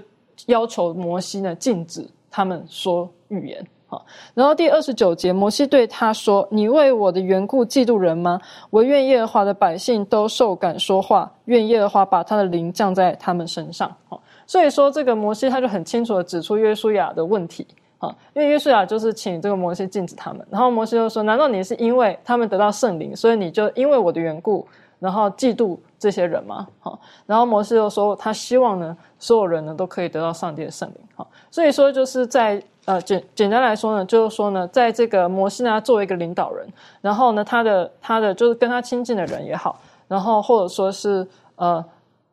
[0.48, 3.64] 要求摩西呢禁止他们说预言。
[3.90, 8.38] 好，然后第二十九节，摩西对他说：“你为我的缘故嫉妒人吗？
[8.70, 17.66] 我愿耶和华的百姓都受感说话，愿耶和华把他的灵降在他们身上。”好，所以说这个摩西他就很清楚的指出约书亚的问题。
[17.98, 24.68] 好，因为约书亚就是请这个摩西禁止他们，然后摩西就说：“难道你是因为他们得到圣灵，所以你就因为我的缘故，
[25.00, 32.62] 然后嫉妒这些人吗？”好，然后摩西就说：“他希望呢，所有人呢都可以得到上帝的圣灵。”好，所以说就是在。
[32.88, 36.66] 呃，简简单来说呢，就是说呢，在这个摩西呢作为一个领导人，
[37.02, 41.84] 然后呢，他的他的就是跟他亲近的人也好，然后或者说是呃，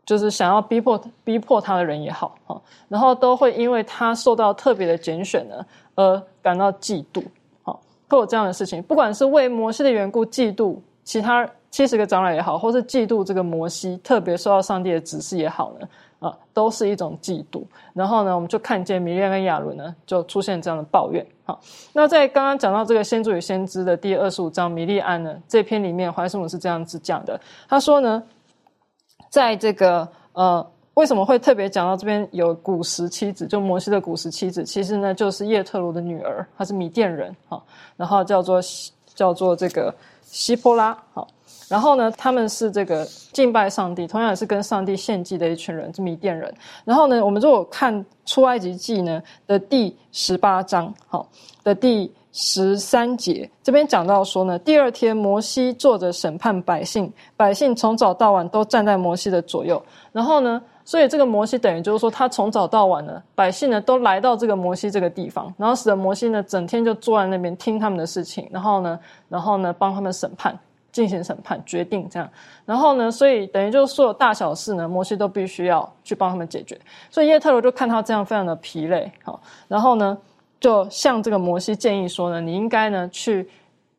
[0.07, 5.57] 就是想要逼迫逼迫他的人也好，哈，然后都会因为他受到特别的拣选呢，
[5.96, 7.24] 而感到嫉妒，
[7.64, 15.88] 好，会有这样的事情，不管是为摩西的缘故嫉妒其他七十个长老也好，或是嫉妒这个摩西特别受到上帝的指示也好呢。
[16.20, 17.64] 啊，都是一种嫉妒。
[17.92, 21.26] 然后呢，我们就看见米利亚跟亚伦呢，就出现这样的抱怨。
[21.44, 21.58] 好，
[21.92, 27.38] 那在刚刚讲到这个先祖与先知的第二十五章，米利安呢这篇里面，怀斯姆是这样子讲的。
[27.68, 28.22] 他说呢，
[29.28, 37.34] 在这个呃，为什么会特别讲到这边有古时妻子，就摩西的古时妻子，其实呢就是叶特罗的女儿，她是米甸人。
[37.48, 37.60] 哈，
[37.96, 38.60] 然后叫做
[39.14, 40.96] 叫做这个希波拉。
[41.12, 41.26] 好。
[41.68, 46.53] 然后呢，他们是这个敬拜上帝，同样也是跟上帝献祭的一群人，是米甸人。
[46.85, 51.27] 然后呢，我们如果看出埃及记呢的第十八章，好，
[51.62, 59.83] 的第十三节，这边讲到说呢，第二天摩西坐着审判百姓，百姓从早到晚都站在摩西的左右。
[60.12, 68.98] 然后呢，所以这个摩西等于就是说，他从早到晚呢，百姓呢都来到这个摩西这个地方，然后使得摩西呢整天就坐在那边听他们的事情，然后呢，
[69.29, 70.59] 然后呢帮他们审判。
[70.94, 72.30] 进行审判决定这样，
[72.64, 76.78] 然后呢，所以等于就是所有大小事呢，摩西都必须要去帮他们解决。
[77.11, 80.16] 所以耶特罗就看他这样非常的疲累，好，然后呢，
[80.61, 83.48] 就向这个摩西建议说呢，你应该呢去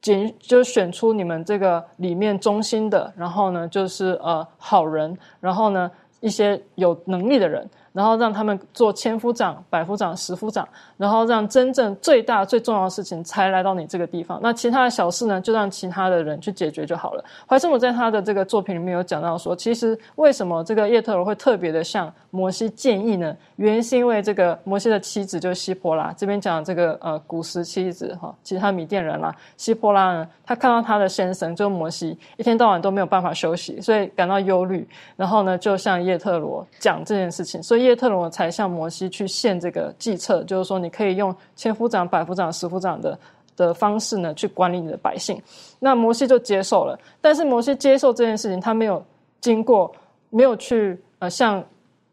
[0.02, 7.70] 拣，就选出你们这个里面中心的，然后呢就是呃好人，然后呢一些有能力的人。
[7.96, 14.38] 然后让他们做千夫长、百夫长、十夫长，然后让真正最大最重要的事情才来到你这个地方。
[14.44, 17.24] 那其他的小事呢，就让其他的人去解决就好了。
[17.48, 23.34] 怀斯姆在他的这个作品里面有讲到说，其实为什么这个叶特罗会特别的像摩西建议呢？
[23.56, 37.86] 原因是因为这个摩西的妻子就是希波拉，这边讲这个呃古时妻子哈，其实他米甸人啦，希波拉呢，他看到他的先生就摩西一天到晚都没有办法休息，所以感到忧虑，然后呢就向叶特罗讲这件事情，所以。
[37.86, 43.20] 叶特罗才向摩西去献这个计策，就是说你可以用千夫长、百夫长、十夫长的
[43.56, 45.40] 的方式呢去管理你的百姓。
[45.78, 49.06] 那摩西就接受了，但是摩西接受这件事情，他没有
[49.40, 49.94] 经过，
[50.32, 51.64] 没有去呃向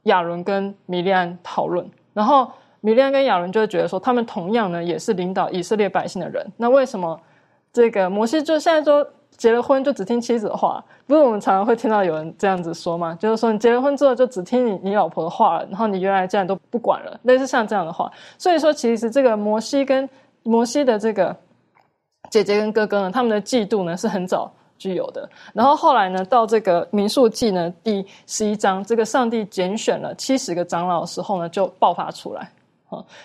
[0.04, 1.88] 亚伦跟米利安讨论。
[2.12, 6.46] 然后米利安跟亚伦就会觉得说，他们同样呢也是领导以色列百姓的人。
[6.56, 7.20] 那为什么
[7.72, 9.06] 这个摩西就现在说？
[9.38, 13.16] 结了婚就只听妻子的话，不是我们常常会听到有人这样子说吗？
[13.18, 18.12] 就是说你结了婚之后就只听你你老婆的话了，然后你原来这样都不管了，类似像这样的话。
[18.38, 20.08] 所以说，其实这个摩西跟
[20.42, 21.34] 摩西的这个
[22.30, 25.28] 姐姐跟哥哥呢，他们的嫉妒呢是很早具有的。
[25.54, 32.50] 然后后来呢，到这个民数记呢第十一章，这个上帝拣选了七十个长老的时候呢，就爆发出来。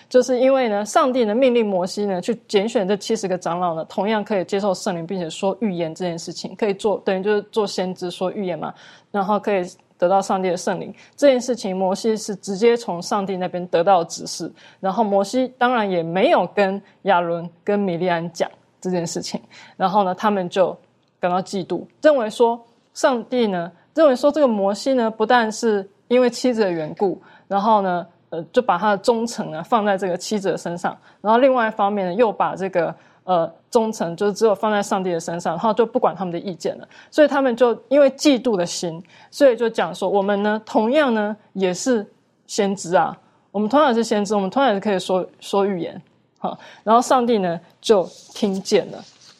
[0.08, 8.72] 就是因为呢，上帝呢命令摩西呢去拣选这七十个长老呢，同样可以接受圣灵，并且说预言这件事情，可以做等于就是做先知说预言嘛，
[9.10, 9.62] 然后可以
[9.98, 19.38] 得到上帝的圣灵这件事情，摩西是直接从上帝那边得到指示，然后摩西当然也没有跟亚伦跟米利安讲这件事情，
[19.76, 20.74] 然后呢，他们就
[21.20, 22.60] 感到嫉妒，认为说
[22.94, 28.06] 上帝呢认为说这个摩西呢不但是因为妻子的缘故，然后呢。
[28.30, 36.86] 呃，就把他的忠诚呢放在这个妻子的身上，然后另外一方面呢，又把这个呃忠诚就是只有放在上帝的身上，然后就不管他们的意见了。
[37.10, 42.06] 所以他们就因为嫉妒的心，所以就讲说，我们呢同样呢也是
[42.46, 43.18] 先知啊，
[43.50, 45.98] 我们同样是先知，我们同样是可以说说预言，
[46.38, 46.54] 哈，
[46.84, 48.98] 然后上帝呢就听见了，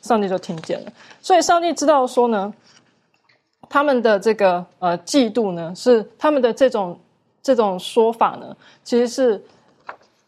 [0.09, 2.53] 上帝就听见了，所以上帝知道说呢，
[3.69, 6.99] 他们的这个呃嫉妒呢，是他们的这种
[7.43, 9.45] 这种说法呢，其实是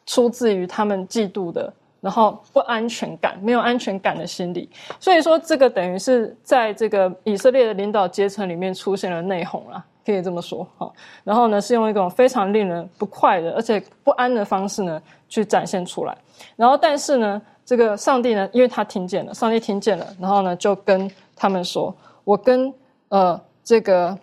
[0.06, 1.72] 出自于他们嫉妒的。
[2.02, 4.66] 然后不安全感，没有安全感的心理，
[4.98, 10.90] 所以说这个等于是在这个以色列的领导阶层里面出现了内讧啦，可以这么说哈。
[11.24, 16.16] 然后呢，是用一种非常令人不快的，而且不安的方式呢去展现出来。
[16.56, 22.74] 然后，但是呢，这个上帝呢，因为他听见了，上帝听见了，然后呢就跟他们说：“我跟
[23.10, 24.18] 呃这个。”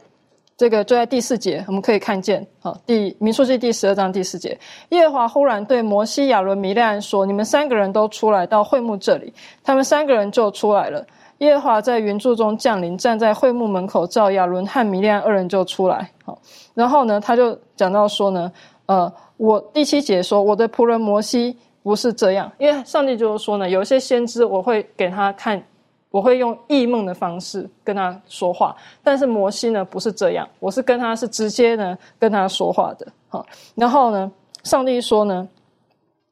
[0.57, 4.57] 这个就在第四节，我们可以看见，好，第民数记第十二章第四节，
[4.89, 9.31] 耶和华忽然对摩西、亚伦、米利安说：“你们三个人都出来到会幕这里。”
[9.63, 11.05] 他们三个人就出来了。
[11.37, 16.09] 耶和华在云柱中降临，站在会幕门口，照亚伦和米利安二人就出来。
[16.25, 16.35] 好，
[16.73, 18.51] 然后呢，他就讲到说呢，
[18.87, 21.55] 呃，我第七节说，我的仆人摩西
[21.87, 25.63] 不是这样，因为上帝就是说呢，有一些先知我会给他看。
[26.09, 33.07] 我会用异梦的方式跟他说话，但是摩西呢不是这样，我是跟他是直接呢跟他说话的。
[33.29, 33.45] 好，
[33.75, 34.31] 然后呢，
[34.63, 35.47] 上帝说呢，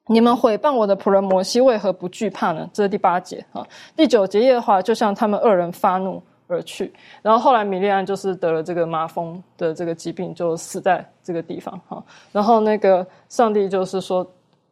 [0.08, 2.68] 你们毁谤我的仆人摩西，为何不惧怕呢？
[2.74, 3.68] 这是第八节啊。
[3.98, 6.92] 第九节的话，就像他们二人发怒而去，
[7.22, 11.80] 然后后来米利安就是得了这个麻风的这个疾病，就死在这个地方。
[11.90, 14.26] 哈，然后那个上帝就是说，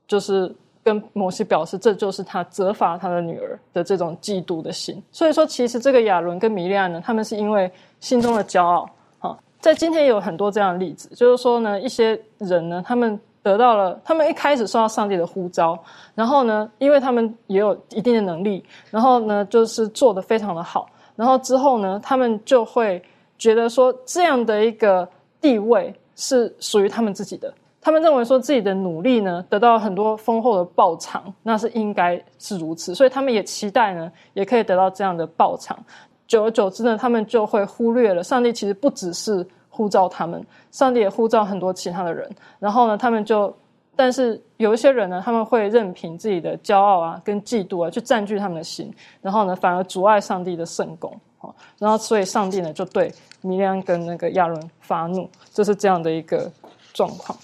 [0.08, 0.56] 就是。
[0.84, 5.02] 跟摩西表示，这就是他责罚他的女儿的这种嫉妒的心。
[5.12, 8.90] 所以说，其实这个亚伦跟米利亚呢，他们是因为心中的骄傲。
[9.20, 15.78] 哈，在今天也有很多这样的例子，就是说呢，一些人呢，他们得到了，他们一开始受到上帝的呼召，
[16.16, 23.02] 然后呢，因为他们也有一定的能力，然后呢，就是做的非常的好，然后之后呢，他们就会
[23.38, 25.08] 觉得说，这样的一个
[25.40, 27.54] 地位是属于他们自己的。
[27.84, 35.78] 他们认为说自己的努力呢得到很多丰厚的报偿，那是应该是如此，所以他们也期待呢也可以得到这样的报偿。
[36.26, 40.42] 久而久之呢，他们就会忽略了上帝其实不只是呼召他们，
[40.72, 42.28] 上帝也呼召很多其他的人。
[42.58, 43.54] 然后呢，他们就，
[43.98, 48.92] 但是有一些人呢，他们会任凭自己的骄傲啊跟嫉妒啊去占据他们的心，
[49.22, 51.54] 然后呢反而阻碍上帝的圣功啊。
[51.78, 56.50] 然后所以上帝呢就对米利安跟那个亚伦发怒，就是这样的一个
[56.94, 57.38] 状况。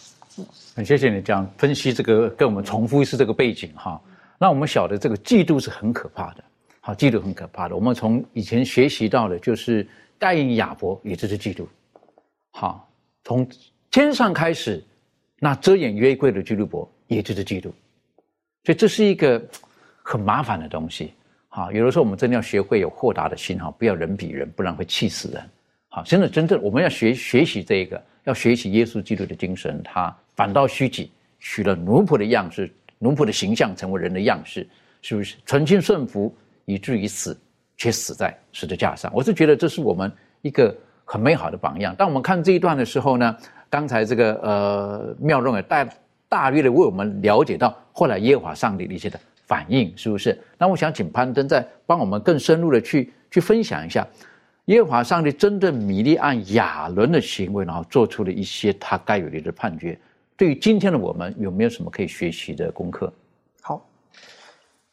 [0.75, 4.01] 很谢谢你这样分析这个，跟我们重复一次这个背景哈。
[4.37, 6.43] 那我们晓得这个嫉妒是很可怕的，
[6.79, 7.75] 好，嫉妒很可怕的。
[7.75, 9.85] 我们从以前学习到的，就是
[10.17, 11.65] 盖因亚伯也就是嫉妒，
[12.51, 12.89] 好，
[13.25, 13.45] 从
[13.91, 14.81] 天上开始，
[15.39, 17.63] 那遮掩约柜的基督伯也就是嫉妒，
[18.63, 19.45] 所以这是一个
[20.01, 21.13] 很麻烦的东西。
[21.49, 25.43] 好，有的时候我们真的要学会有豁达的心哈，不要人比人，不然会气死人。
[25.89, 30.15] 好，真的真正我们要学学习这个，要学习耶稣基督的精神，他。
[30.39, 34.65] 反倒虚己，取了奴仆的样式，奴仆的形象，成为人的样式，
[35.01, 35.35] 是不是？
[35.45, 37.37] 存心顺服，以至于死，
[37.75, 39.11] 却死在十字架上。
[39.13, 40.09] 我是觉得这是我们
[40.41, 40.73] 一个
[41.03, 41.93] 很美好的榜样。
[41.93, 43.35] 当我们看这一段的时候呢，
[43.69, 45.89] 刚才这个呃妙论也大
[46.29, 50.41] 大约的为我们了解到后来耶和华上帝的一些的反应，是不是？
[50.57, 54.07] 那我想请攀登再帮我们更深入的去去分享一下
[54.67, 59.99] 耶和华上帝针对米利安亚伦的行为，然后做出了一些他该有的判决。
[60.39, 63.11] 对于今天的我们，有没有什么可以学习的功课？
[63.61, 63.85] 好，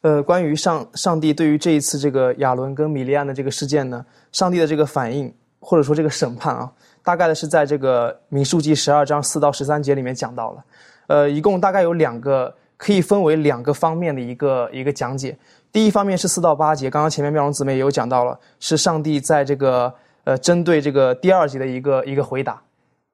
[0.01, 6.69] 呃，关于上上帝对于这一次这个亚伦跟米利安的这个事件呢，上帝的这个反应或者说这个审判啊，
[7.01, 10.65] 大概的是在这个民数记十二章四到十三节里面讲到了，
[11.07, 15.37] 呃，一共大概有两个可以分为两个方面的一个一个讲解。
[15.71, 19.93] 第一方面是四到八节，刚刚前面妙容姊妹也有讲到了，是上帝在这个
[20.25, 22.61] 呃针对这个第二节的一个一个回答。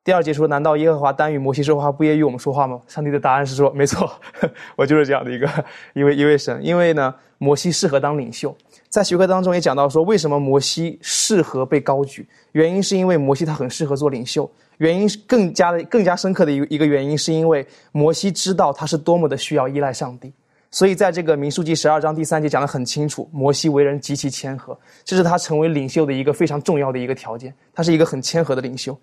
[0.04, 4.12] 第二节说：“难道耶和华单与摩西说话，不也与我们说话吗？”上帝的答案是说：“没错，
[4.76, 5.50] 我就是这样的一个
[5.94, 6.60] 一位一位神。
[6.62, 8.54] 因为呢，摩西适合当领袖。
[8.90, 12.28] 在学科当中也讲到说，为什么摩西适合被高举？
[12.52, 14.50] 原因是因为摩西他很适合做领袖。
[14.80, 20.34] 原因更加的更加深刻的一个一个原因，是因为摩西知道他是多么的需要依赖上帝。
[20.70, 27.54] 所以在这个民数记十二章第三节讲得很清楚，摩西为人极其谦和，这是他成为领袖的一个非常重要的一个条件。
[27.74, 28.98] 他是一个很谦和的领袖。”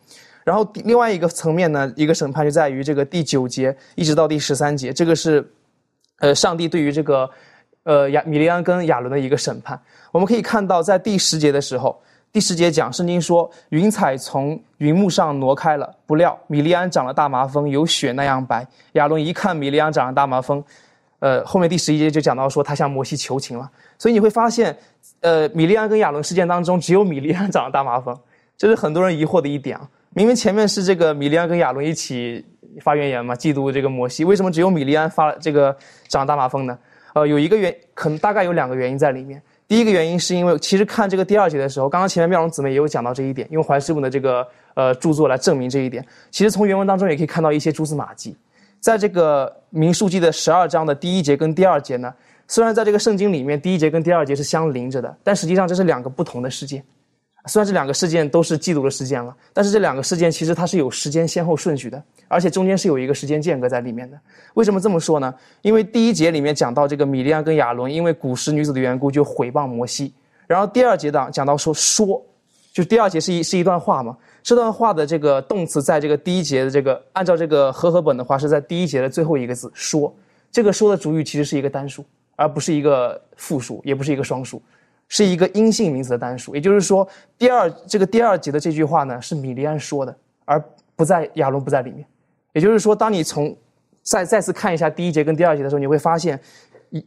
[0.45, 5.47] 然后另外一个层面呢，一个审判就在于这个第九节一直到第十三节，这个是，
[6.19, 7.31] 呃，上帝对于这个，
[7.85, 9.81] 呃亚米利安跟亚伦的一个审判。
[10.13, 12.01] 我们可以看到，在第十节的时候，
[12.33, 18.67] 第十节讲圣经说，云彩从云幕上挪开了，不料米利安长了大麻风，有雪那样白。
[18.93, 20.65] 亚伦一看米利安长了大麻风，
[21.19, 23.71] 呃，后面第十一节就讲到说他向摩西求情了。
[23.99, 24.77] 所以你会发现，
[25.21, 28.19] 呃，米利安跟亚伦事件当中，只有米利安长了大麻风，
[28.57, 29.89] 这是很多人疑惑的一点啊。
[30.15, 32.45] 明明前面是这个米利安跟亚伦一起
[32.81, 34.25] 发怨言嘛，嫉妒这个摩西。
[34.25, 35.77] 为什么只有米利安发这个
[36.09, 36.77] 长大麻风呢？
[37.15, 39.41] 呃，有一个原，可能大概有两个原因在里面。
[39.69, 46.05] 第一个原因是因为，其实看这个第二节的时候，刚刚前面妙容姊妹也有讲到这一点，用怀师傅的这个呃著作来证明这一点。
[46.33, 48.37] 其实从原文当中也可以看到一些蛛丝马迹。
[48.81, 52.13] 在这个民数记的十二章的第一节跟第二节呢，
[52.49, 56.83] 虽然在这个圣经里面第一节跟第二节是相邻着的，但实际上这是两个不同的事件。
[57.47, 64.19] 虽然这两个事件都是嫉妒的事件了，但是这两个事件其实它是有时间先后顺序的，而且中间是有一个时间间隔在里面的。
[64.55, 65.35] 为什么这么说呢？
[65.63, 70.13] 因为第一节里面讲到这个米利安跟亚伦因为古时女子的缘故就毁谤摩西，
[70.47, 72.23] 然后第二节的讲到说说，
[72.73, 74.17] 就第二节是一是一段话嘛。
[74.43, 80.15] 这段话的这个动词在这个第一节的这个按照这个和合本的话是在第一节的最后一个字说，
[80.53, 82.05] 这个说的主语其实是一个单数，
[82.37, 84.61] 而不是一个复数，也不是一个双数。
[85.11, 87.07] 是一个阴性名词的单数，也就是说，
[87.37, 90.59] 第二这个第二节的这句话呢是米利安说的，而
[90.97, 92.07] 不在亚伦不在里面。
[92.53, 93.55] 也就是说，当你从
[94.03, 96.41] 再再次看一下第一节跟第二节的时候，你会发现，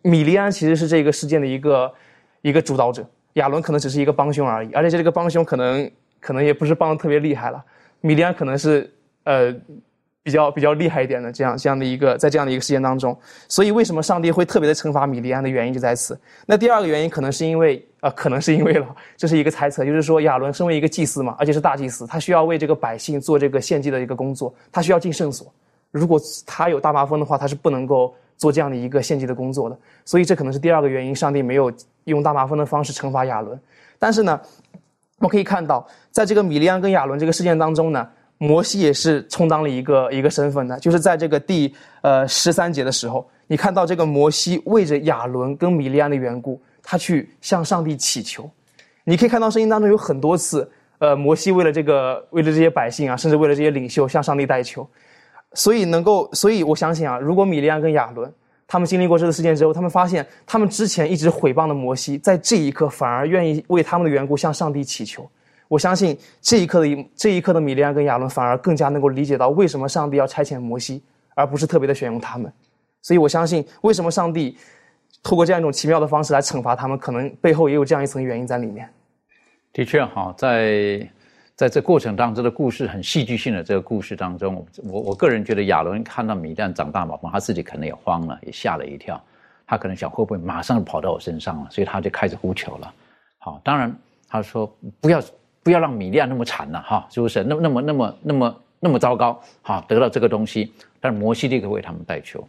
[0.04, 1.94] 米利安其实是这个事件的一个
[2.42, 5.90] 一个主导者，亚伦可能只是一个帮凶而已，而且这个帮凶可能
[6.20, 7.64] 可能也不是帮的特别厉害了，
[8.02, 8.94] 米利安可能是
[9.24, 9.56] 呃。
[10.26, 13.14] 比较比较厉害一点的这样这样的一个在这样的一个事件当中，
[13.50, 16.18] 所以为什么上帝会特别的惩罚米利安的原因就在此。
[16.46, 18.86] 那第二个原因可能是因为呃，可能是因为了，
[19.16, 25.48] 这是一个猜测，就是说亚伦身为一个祭司嘛，而且是大祭司，他需要为这个百姓做这个献祭的一个工作，他需要进圣所。
[25.90, 29.78] 如果他有大麻风的话，他是不能够做这样的一个献祭的工作的。
[30.04, 31.72] 所以这可能是第二个原因，上帝没有
[32.04, 33.58] 用大麻风的方式惩罚亚伦。
[33.98, 34.38] 但是呢，
[35.20, 38.06] 我们可以看到，在这个米利安跟亚伦这个事件当中呢。
[38.40, 48.48] 摩西也是充当了一个一个身份的，就是在这个第呃十三节的时候，你看到这个摩西为着亚伦跟米利安的缘故，他去向上帝祈求。
[49.06, 50.70] 你可以看到圣经当中有很多次，
[51.00, 54.88] 呃，摩西为了这个为了这些百姓啊，甚至为了这些领袖向上帝代求。
[55.54, 58.32] 所以能够，所以我相信啊，如果米利安跟亚伦
[58.68, 65.30] 他们经历过这个事件之后，他们发现他们之前一直毁谤的摩西，在这一刻反而愿意为他们的缘故向上帝祈求。
[65.68, 71.04] 我相信这一刻的这一刻的米利安跟亚伦反而更加能够理解到为什么上帝要差遣摩西，
[71.36, 72.52] 而不是特别的选用他们。
[73.02, 74.58] 所以我相信为什么上帝
[75.24, 78.88] 透过这样一种奇妙的方式来惩罚他们，可能背后也有这样一层原因在里面。
[79.72, 81.10] 的确，哈，在
[81.56, 89.20] 在这过程当中的故事很戏剧性的这个故事当中，我我个人觉得亚伦看到米利安长大嘛，他自己可能也慌了，也吓了一跳。
[89.66, 92.94] 他可能想会不会马上跑到我身上了，所以他就开始呼求了。
[93.40, 93.96] 好，当然
[94.28, 95.22] 他说不要。
[95.66, 97.42] 不要让米利亚那么惨了哈，是不是？
[97.42, 102.46] 那么那么那么那么那么糟糕哈，得到这个东西，但是摩西立刻为他们代求。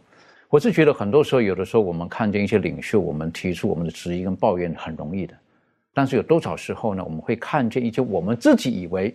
[0.49, 5.33] 我是觉得很多时候，有的时候我们看见一些领袖，我们提出我们的质疑跟抱怨很容易的，
[5.93, 7.03] 但是有多少时候呢？
[7.03, 9.13] 我们会看见一些我们自己以为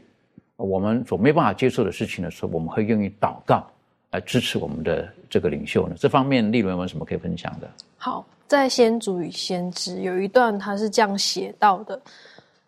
[0.56, 3.64] 我们所没办法接受的事情的时候，我们会愿意祷告
[4.10, 5.94] 来支持我们的这个领袖呢？
[5.98, 7.70] 这方面，利伦有什么可以分享的？
[7.96, 11.98] 好，在先祖与先知有一段，他是这样写到的。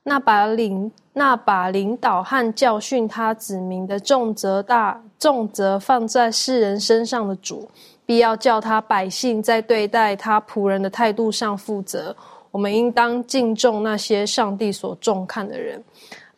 [0.04, 7.70] 那把领那把领导和教训他子民的重责大重责放在世人身上的主，
[8.12, 12.14] 必要叫他百姓在对待他仆人的态度上负责。
[12.50, 15.82] 我们应当敬重那些上帝所重看的人。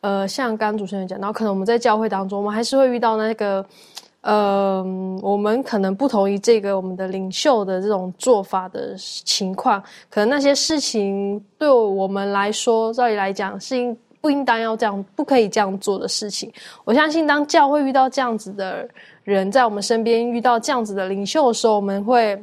[0.03, 3.67] 呃，像刚主持人讲，到可能我们在教会当中，我们还是会遇到那个。
[4.21, 4.83] 呃，
[5.21, 16.51] 我们可能不同意这个我们的领袖的这种做法的情况，可能那些事情对我们来说，照理来讲是应不应当要这样，不可以这样做的事情。
[16.85, 18.89] 我相信，当教会遇到这样子的
[19.25, 22.41] 人在我们身边遇到这样子的领袖的时候，我们会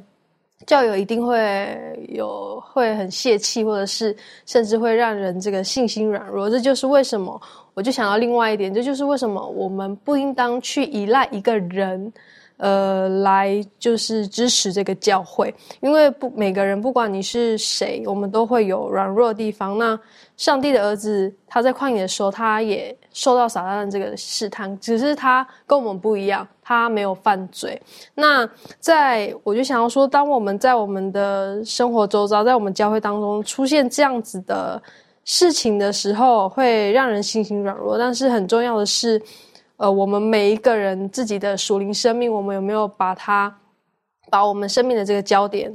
[0.67, 4.15] 教友一定会有会很泄气，或者是
[4.45, 6.49] 甚至会让人这个信心软弱。
[6.49, 7.41] 这就是为什么。
[7.73, 12.11] 我就想到另外一点，这就是为什么我们不应当去依赖一个人，
[12.57, 19.77] 呃，来就是支持这个教会，因为不每个人不管你是谁，我们都会有软弱的地方。
[19.77, 19.97] 那
[20.36, 27.82] 上帝的儿子他在旷野的时候，他也受到撒旦的这个试探，只是他跟我们不一样，他没有犯罪。
[28.15, 28.49] 那
[28.80, 34.82] 在我就想要说，当我们在我们的生活周遭，在我们教会当中出现这样子的。
[35.24, 39.22] 事情的时候会让人心情软弱，但是很重要的是，
[39.78, 43.55] 呃，我们每一个人自己的属灵生命，我们有没有把它，
[44.32, 45.72] 把我们生命的这个焦点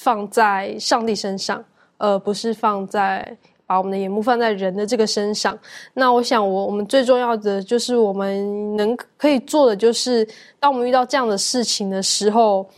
[0.00, 1.64] 放在上帝身上，
[1.98, 3.38] 而不是放在
[3.70, 5.56] 把我们的眼目放在人的这个身上？
[5.94, 10.26] 那我想，我我们最重要的就是我们能可以做的，就是
[10.58, 12.68] 当我们遇到这样的事情的时候。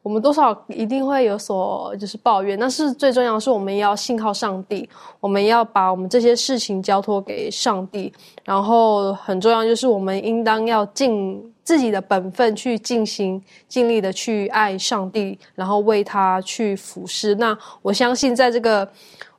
[0.00, 4.88] 我们多少一定会有所就是抱怨，但是最重要的是我们要信靠上帝，
[5.20, 8.10] 我们要把我们这些事情交托给上帝，
[8.42, 17.34] 然后很重要就是我们应当要尽自己的本分去进行，尽力的去爱上帝，然后为他去服侍。
[17.34, 18.88] 那我相信，在这个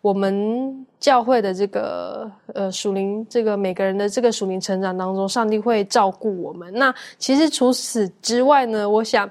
[0.01, 6.73] 我们教会的这个呃属灵这个每个人的这个属灵成长当中，上帝会照顾我们。
[6.73, 9.29] 那其实除此之外呢，我想。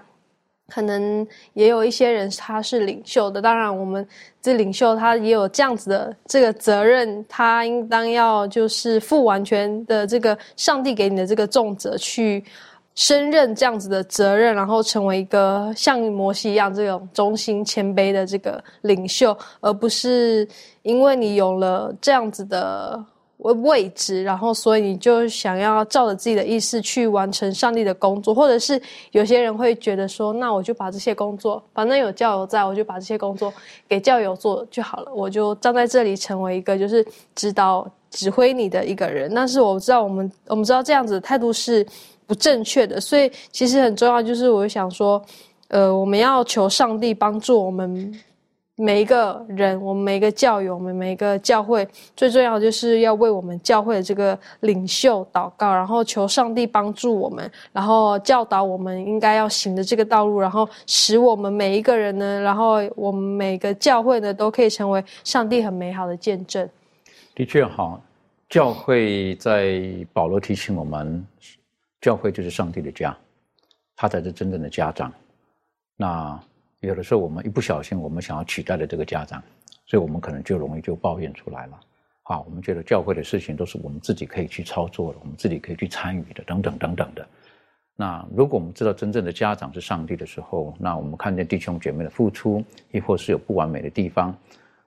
[0.70, 4.06] 可能也有一些人他是领袖的，当然我们
[4.42, 12.44] 这领袖他也有这样子的这个责任，他应当要就是负完全的这个上帝给你的这个重责，去
[12.98, 20.46] 升任这样子的责任，然后成为一个像摩西一样这种忠心谦卑的这个领袖，而不是
[20.82, 23.00] 因为你有了这样子的。
[23.38, 28.82] 位位置，然后所以你就想要照着自己的意思去完成上帝的工作，或者是
[29.12, 33.54] 有些人会觉得说，那我就把这些工作，反正有教友在，我就把这些工作
[33.88, 39.32] 给教友做就好了，我就站在这里成为一个就是指导指挥你的一个人。
[39.32, 41.86] 但是我知道我们我们知道这样子的态度是
[42.28, 45.20] 不正确的，所以其实很重要就是我想说，
[45.68, 48.14] 呃，我们要求上帝帮助我们。
[48.80, 66.68] 每一个人，我们每一个教友，我们每一个教会，最重要就是要为我们教会的这个领袖祷告，然后求上帝帮助我们，然后教导我们应该要行的这个道路，然后使我们每一个人呢，然后我们每个教会呢，都可以成为上帝很美好的见证。
[67.34, 68.00] 的确，好，
[68.48, 71.26] 教会在保罗提醒我们，
[72.00, 73.16] 教会就是上帝的家，
[73.96, 75.12] 他才是真正的家长。
[75.96, 76.40] 那。
[76.82, 79.42] 有的时候我们一不小心，我们想要取代了这个家长，
[79.84, 81.80] 所以我们可能就容易就抱怨出来了。
[82.22, 87.26] 啊，我们觉得教会的事情都是我们自己可以去操作的，我们自己可以去参与的，等等等等的。
[87.96, 94.32] 那如果我们知道真正的家长是上帝的时候，那我们看见弟兄姐妹的付出，亦或是有不完美的地方，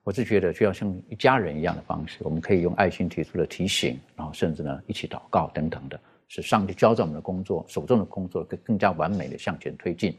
[0.06, 6.00] 我是觉得就要像一家人一样的方式，我们可以用爱心提出的提醒，然后甚至呢一起祷告等等的，
[6.34, 10.18] 使上帝交在我们的工作手中的工作更更加完美的向前推进。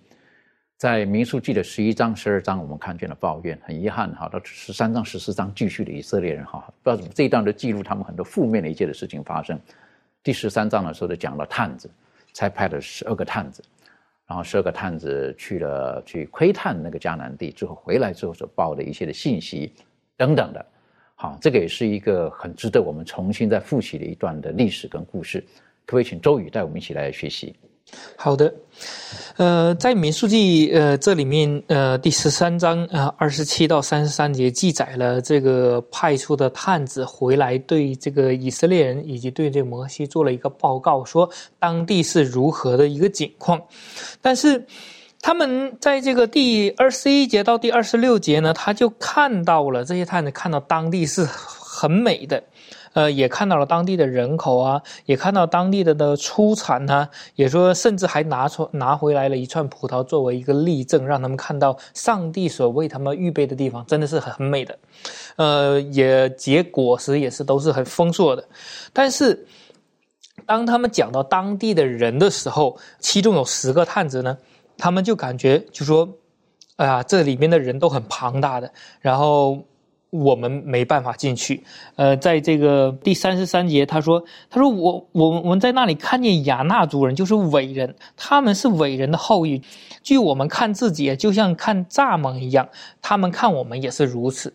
[0.76, 4.28] 在民数记的十一章、十二章，我们看见了抱怨，很遗憾哈。
[4.28, 9.58] 到十三章、十四章继续的以色列人哈，不知道怎么这一段都记录他们很多负面的一切的事情发生。
[10.22, 11.90] 第十三章的时候就讲了探子，
[12.34, 13.64] 才派了十二个探子，
[14.26, 19.72] 然后十二个探子去了去窥探那个迦南地之后回来之后所报的一些的信息
[20.14, 20.66] 等等的，
[21.14, 25.42] 好，这个也是一个很值得我们重新再复习的一段的历史跟故事。
[25.86, 27.54] 可不可以请周宇带我们一起来学习？
[28.16, 28.54] 好的，
[29.36, 41.28] 呃，在民数记呃这里面呃第十三章啊二十七到三十三节记载了这个派出的探子回来对这个以色列人以及对这摩西做了一个报告，说
[41.58, 43.60] 当地是如何的一个景况。
[44.22, 44.64] 但是
[45.20, 52.42] 他们在这个第二十一节到第二十六节呢，他就看到了这些探子看到当地是很美的。
[52.94, 64.78] 呃，也看到了当地的人口啊，也看到当地的的出产呢，也说甚至还拿出拿回来了一串葡萄作为一个例证，让他们看到上帝所为他们预备的地方真的是很美的，
[65.36, 68.44] 呃，也结果实也是都是很丰硕的。
[68.92, 69.46] 但是，
[70.44, 74.36] 当他们讲到当地的人的时候，其中有十个探子呢，
[74.76, 76.08] 他们就感觉就说，
[76.76, 78.70] 哎呀，这里面的人都很庞大的，
[79.00, 79.58] 然后。
[80.12, 81.64] 我们没办法进去。
[81.96, 89.62] 呃，在这个第三十三节，他说：“他说我我我们在那里看见亚纳族人，就是伟人，他们是伟人的后裔。
[90.02, 92.68] 据我们看自己，就像看蚱蜢一样，
[93.00, 94.52] 他们看我们也是如此。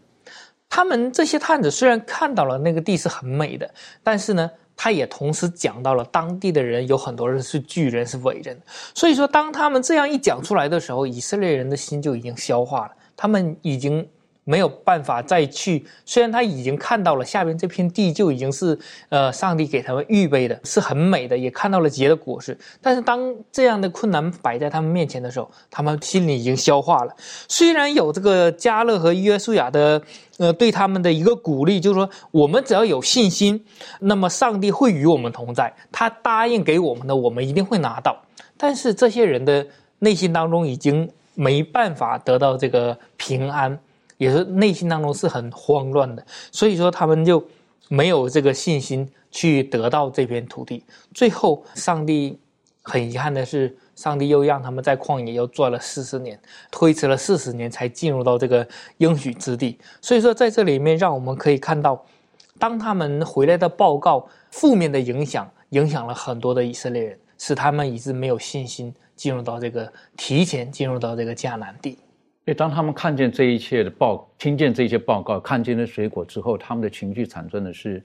[0.69, 3.67] 他们这些探子虽然看到了那个地是很美的，
[4.03, 8.55] 但是呢，他也同时讲到了当地的人有很多人是巨人，是伟人。
[8.93, 14.07] 所以说，当他们这样一讲出来的时候，以色列人的心就已经消化了，他们已经。”
[14.49, 18.79] 没有办法再去，虽然他已经看到了下边这片地就已经是
[19.09, 22.57] 呃上帝给他们预备的，是很美的，也看到了结的果实。
[22.81, 23.19] 但是当
[23.51, 27.13] 这样的困难摆在他们面前的时候，他们心里已经消化了。
[27.49, 30.01] 虽然有这个加勒和约书亚的
[30.37, 33.61] 呃对他们的一个鼓励，就是说我们只要有信心，
[33.99, 38.15] 那么上帝会与我们同在，他答应给我们的，我们一定会拿到。
[38.55, 39.67] 但是这些人的
[39.99, 43.77] 内心当中已经没办法得到这个平安。
[44.17, 47.43] 也是内心当中是很慌乱的，所以说他们就
[47.87, 50.83] 没有这个信心去得到这片土地。
[51.13, 52.39] 最后，上帝
[52.81, 56.39] 很遗憾的是，上帝又让他们在旷野又做了四十年，
[56.71, 59.77] 推迟了四十年才进入到这个应许之地。
[60.01, 62.03] 所以说，在这里面让我们可以看到，
[62.57, 71.97] 当他们回来的报告负面的影响，影响了很多的以色列人，使他们一直没有信心进入到这个提前进入到这个迦南地。
[72.47, 78.01] 所以，当他们看见这一切的报，听见这些报告，看见了水果之后，他们的情绪产生的是，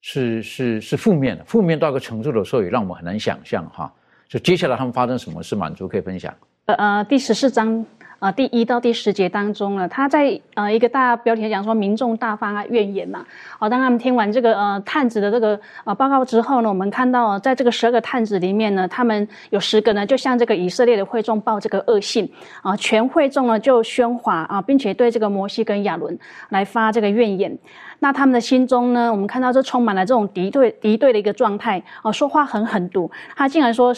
[0.00, 3.92] 是是是负面的，负面到一个程度的时候，也让我们很难想象哈。
[4.28, 6.32] 就接下来他们发生什么事，满足可以分享。
[6.66, 7.84] 呃呃，第十四章。
[8.24, 13.22] 啊，第一到第十节当中呢，他在呃一个大标题讲说民众大发怨言嘛。
[13.58, 22.26] 好，当他们听完这个呃探子的这个呃报告之后呢，我们看到在这个十二个探子里面呢，他们有十个呢，就向这个以色列的会众报这个恶信
[22.62, 26.18] 啊，全会众呢就喧哗啊，并且对这个摩西跟亚伦
[26.48, 27.54] 来发这个怨言。
[27.98, 33.92] 那他们的心中呢，我们看到这充满了这种敌对敌对的一个状态啊，说话很狠毒，他竟然说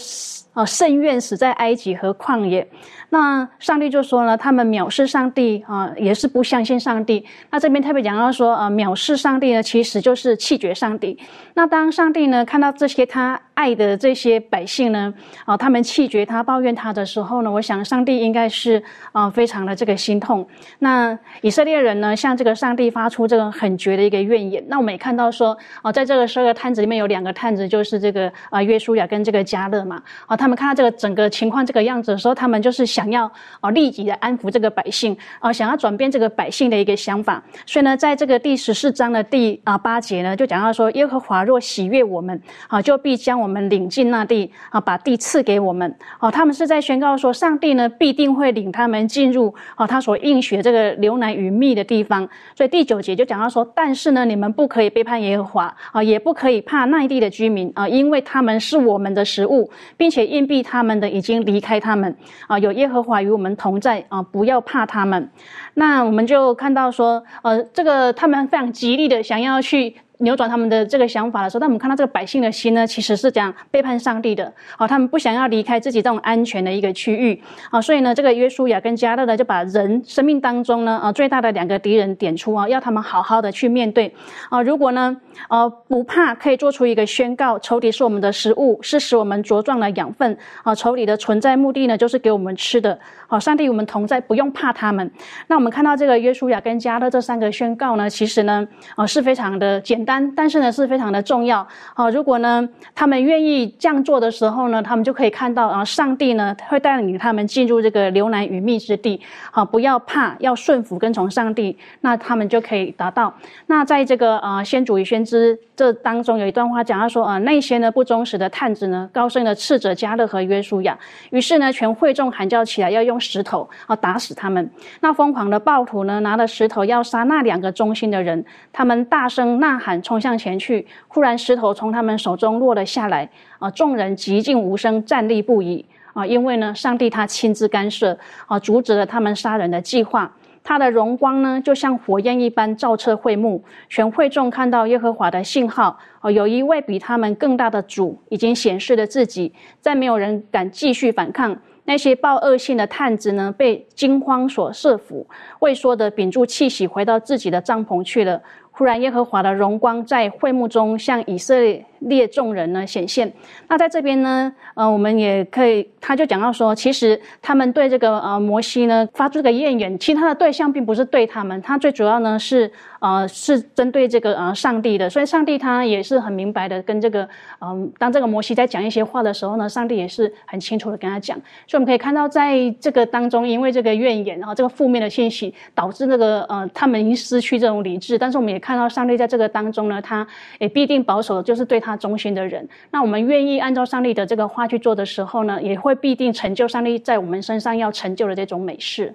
[0.56, 2.66] 啊，甚愿死在埃及和旷野。
[3.10, 7.24] 那上帝就说呢，他们藐视上帝啊，也是不相信上帝。
[7.50, 11.18] 那这边特别讲到说，呃，藐视上帝呢，其实就是弃绝上帝。
[11.52, 15.12] 那当上帝呢看到这些他爱的这些百姓呢，
[15.44, 18.82] 啊，他们弃绝他、抱怨他的时候呢，我想上帝应该是
[19.12, 20.46] 啊，非常的这个心痛。
[20.78, 24.64] 那以色列人呢，向这个上帝发出这个很绝的一个怨言。
[24.68, 30.02] 那我们也看到说，啊，在这个十二个探子里面有两个探子，就是这个啊，约书亚跟这个加勒嘛。
[30.26, 33.28] 啊，他他们看到这个整个情况这个样子的时候，他们就是想要
[33.60, 37.42] 啊，立即的安抚这个百姓，啊，想要转变这个百姓的一个想法。
[37.66, 45.92] 所以呢，在这个第十四章的第啊八节呢，就讲到说，耶和华若喜悦我们，啊，就必将我们领进那地，啊，把地赐给我们。
[46.20, 52.28] 哦，他们是在宣告说，上帝呢必定会领他们进入啊他所应许这个流奶与蜜的地方。
[52.54, 62.14] 所以第九节就讲到说，但是呢，你们不可以背叛耶和华，啊，也不可以怕那地的居民，啊，因为他们是我们的食物，并且硬币他们的已经离开他们，
[62.46, 65.30] 啊，有耶和华与我们同在，啊，不要怕他们。
[65.74, 69.96] 那我们就看到说，呃，这个他们非常极力的想要去。
[70.20, 74.50] 扭转他们的这个想法的时候，但我们看到这个百姓的心呢，其实是讲背叛上帝的。
[74.78, 77.38] 好，他们不想要离开自己这种安全的一个区域。
[77.68, 84.10] 啊，所以呢，这个约书亚跟加勒呢，就把人生命当中呢，啊，最大的两个敌人点出啊，要他们好好的去面对。
[84.48, 85.14] 啊，如果呢，
[85.50, 90.38] 呃，不怕，可以做出一个宣告：仇敌是我们的食物，是使我们茁壮的养分。
[90.62, 92.98] 啊，仇敌的存在目的呢，就是给我们吃的。
[93.28, 95.10] 好，上帝与我们同在，不用怕他们。
[95.48, 100.06] 那我们看到这个约书亚跟加勒这三个宣告呢，其实呢，啊，是非常的简。
[100.06, 101.66] 单，但是呢是非常的重要。
[101.92, 109.20] 好，如果呢他们愿意这样做的时候呢，他们就可以看到啊，上帝呢会带领他们进入这个流奶与蜜之地。
[109.50, 113.34] 好，不要怕，要顺服跟从上帝，那他们就可以达到。
[113.66, 120.98] 那在这个呃先祖与先知这当中有一段话讲到说啊，那些呢不忠实的探子呢，高声的斥责加勒和约书亚，
[121.28, 124.70] 于是呢全会众喊叫起来，要用石头啊打死他们。
[125.00, 129.96] 那疯狂的暴徒呢拿了石头要杀那两个忠心的人，他们大声呐喊。
[130.06, 133.68] 冲向前去，忽然石头从他们手中落了下来，啊！
[133.72, 136.24] 众人寂静无声，站立不已，啊！
[136.24, 138.16] 因为呢，上帝他亲自干涉，
[138.46, 140.30] 啊，阻止了他们杀人的计划。
[140.68, 151.56] 他的荣光呢，就像火焰一般照彻会幕，全会众看到耶和华的信号，哦，有一位比他们更大的主已经显示了自己，再没有人敢继续反抗。
[151.84, 155.24] 那些报恶性的探子呢，被惊慌所慑服，
[155.60, 158.42] 畏缩的屏住气息，回到自己的帐篷去了。
[158.78, 161.54] 忽然，耶和华的荣光在会幕中向以色
[162.00, 163.32] 列众人呢显现。
[163.68, 172.70] 那在这边呢，呃，我们也可以，他就讲到说，其实他们对这个呃摩西呢发出这个怨言，其他的对象并不是对他们，他最主要呢是
[173.00, 175.08] 呃是针对这个呃上帝的。
[175.08, 177.26] 所以上帝他也是很明白的，跟这个
[177.62, 181.34] 嗯，当这个摩西在讲一些话的时候呢，上帝也是很清楚的跟他讲。
[181.66, 188.18] 所以我们可以看到，在这个当中，因为这个怨言，然后这个负面的信息，导致那个呃他们已经失去这种理智。
[188.18, 190.26] 但是我们也看到上帝在这个当中呢，他
[190.58, 192.68] 也必定保守的就是对他忠心的人。
[192.90, 199.14] 那我们愿意按照上帝的这个话去做的时候呢，也会必定成就上帝在我们身上要成就的这种美事。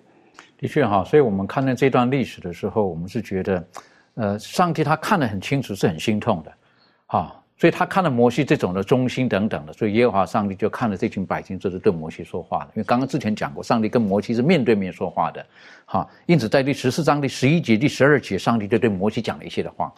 [0.58, 3.68] 的确哈，所以我们看到这段历史的时候，我们是觉得，
[4.14, 6.54] 呃，上帝他看得很清楚，是很心痛的，
[7.08, 7.41] 哈。
[7.62, 12.72] 所以他看了摩西这种的忠心等等的，所以耶和华上帝就看了这群百姓，就是对摩西说话的。
[12.74, 15.45] 因为刚刚之前讲过，上帝跟摩西是面对面说话的，
[15.86, 16.09] 哈。
[16.26, 19.93] 因此在第十四章第十一节、第十二节，上帝就对摩西讲了一些的话。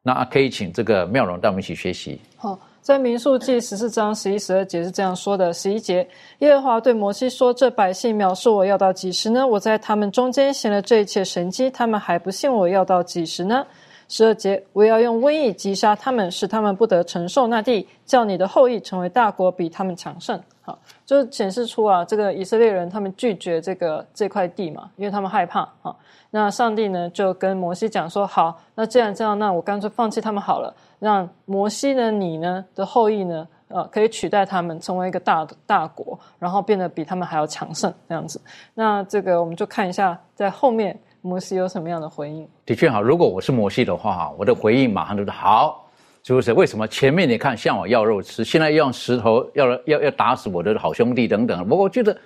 [0.00, 2.20] 那可以请这个妙容带我们一起学习。
[2.36, 6.06] 好，在民数记十四章十一、十二节是这样说的：十一节，
[6.38, 9.44] 耶和华对摩西说：“这百姓藐视我要到几时呢？
[9.44, 13.66] 我在他们中间行了这一切神迹，他们还不信我要到几时呢？”
[14.08, 20.40] 十二节，我要用瘟疫击杀他们，使他们不得承受那地，叫你的后裔成为大国，比他们强盛。
[20.62, 25.94] 好，就显示出啊，这个以色列人他们拒绝这个这块地嘛，因为他们害怕啊。
[26.30, 38.40] 那上帝呢，就跟摩西讲说：好，那既然这样，那我干脆放弃他们好了，让摩西呢，你呢的后裔呢，呃，可以取代他们，成为一个大的大国，然后变得比他们还要强盛这样子。
[38.72, 40.98] 那这个我们就看一下在后面。
[41.28, 42.48] 摩西有什么样的回应？
[42.64, 45.86] 的确哈，如果我是摩西的话，哈，我的回应马上就是好，
[46.24, 46.54] 是不是？
[46.54, 51.68] 为什么前面你看向我要肉吃，现在要用石头要要要打死我的好兄弟等等？
[51.68, 52.16] 我我觉得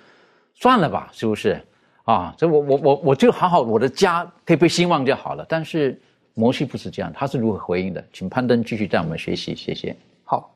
[0.55, 1.61] 算了吧，是不是？
[2.05, 5.45] 啊，这我我我我就好好我的家可以被兴旺就好了。
[5.47, 5.99] 但是
[6.33, 8.03] 摩西不是这样，他是如何回应的？
[8.11, 9.95] 请攀登继续带我们学习，谢谢。
[10.23, 10.53] 好，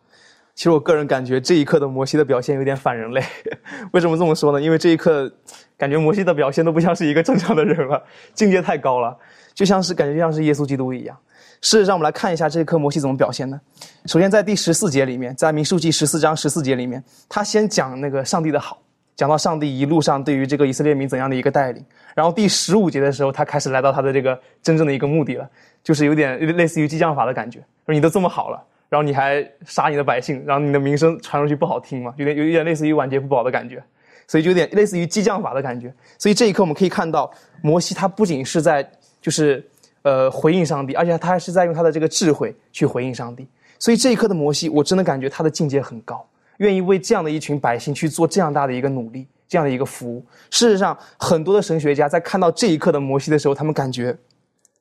[0.55, 3.23] 其实我个人感觉这一刻的摩西的表现有点反人类。
[3.93, 4.61] 为什么这么说呢？
[4.61, 5.31] 因为这一刻
[5.77, 8.03] 感觉摩西的表现都不像是一个正常的人了，
[8.33, 9.17] 境界太高了，
[9.53, 11.17] 就像是感觉就像是耶稣基督一样。
[11.61, 13.59] 事实上，我们来看一下这一刻摩西怎么表现呢？
[14.05, 18.79] 首先在第十四节里面，在民数记十四章十四节里面，他先讲那个上帝的好。
[19.15, 25.49] 讲到上帝一路上对于这个以色列民怎样的一个带领，然后第十五节的时候，他开始来到他的这个真正的一个目的了，
[25.83, 27.57] 就是有点类似于激将法的感觉。
[27.87, 33.83] 说你都这么好了，然后你还杀你的百姓，然后你的名声传出去不好听嘛，有点有一点类似于晚节不保的感觉，
[34.27, 35.93] 所以就有点类似于激将法的感觉。
[36.17, 38.87] 所以这一刻我们可以看到，摩西他不仅是在
[39.21, 39.65] 就是
[40.01, 43.47] 呃回应上帝，而且他还是在用他的这个智慧去回应上帝。
[43.79, 46.25] 所以这一刻的摩西，我真的感觉他的境界很高。
[46.57, 50.25] 愿意为这样的一群百姓去做这样大的一个努力，这样的一个服务。
[50.49, 54.17] 事实上，很多的神学家在看到这一刻的摩西的时候，他们感觉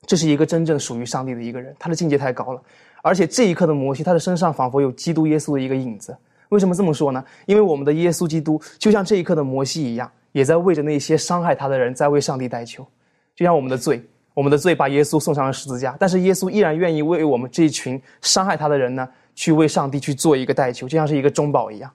[0.07, 2.62] 这是一个真正属于上帝的一个人，他的境界太高了。
[3.03, 6.16] 而且这一刻的摩西，他的身上仿佛有基督耶稣的一个影子。
[6.51, 7.24] 为什么这么说呢？
[7.47, 12.86] 因为我们的耶稣基督就像这一刻的摩西一样，也在为着那些伤害他的人在为上帝代求。
[13.34, 14.03] 就像我们的罪，
[14.34, 19.09] 我们的罪把耶稣送上了十字架，但是耶稣依然愿意为我们这一群伤害他的人呢。
[19.38, 21.92] 去为上帝去做一个代求，就像是一个中保一样。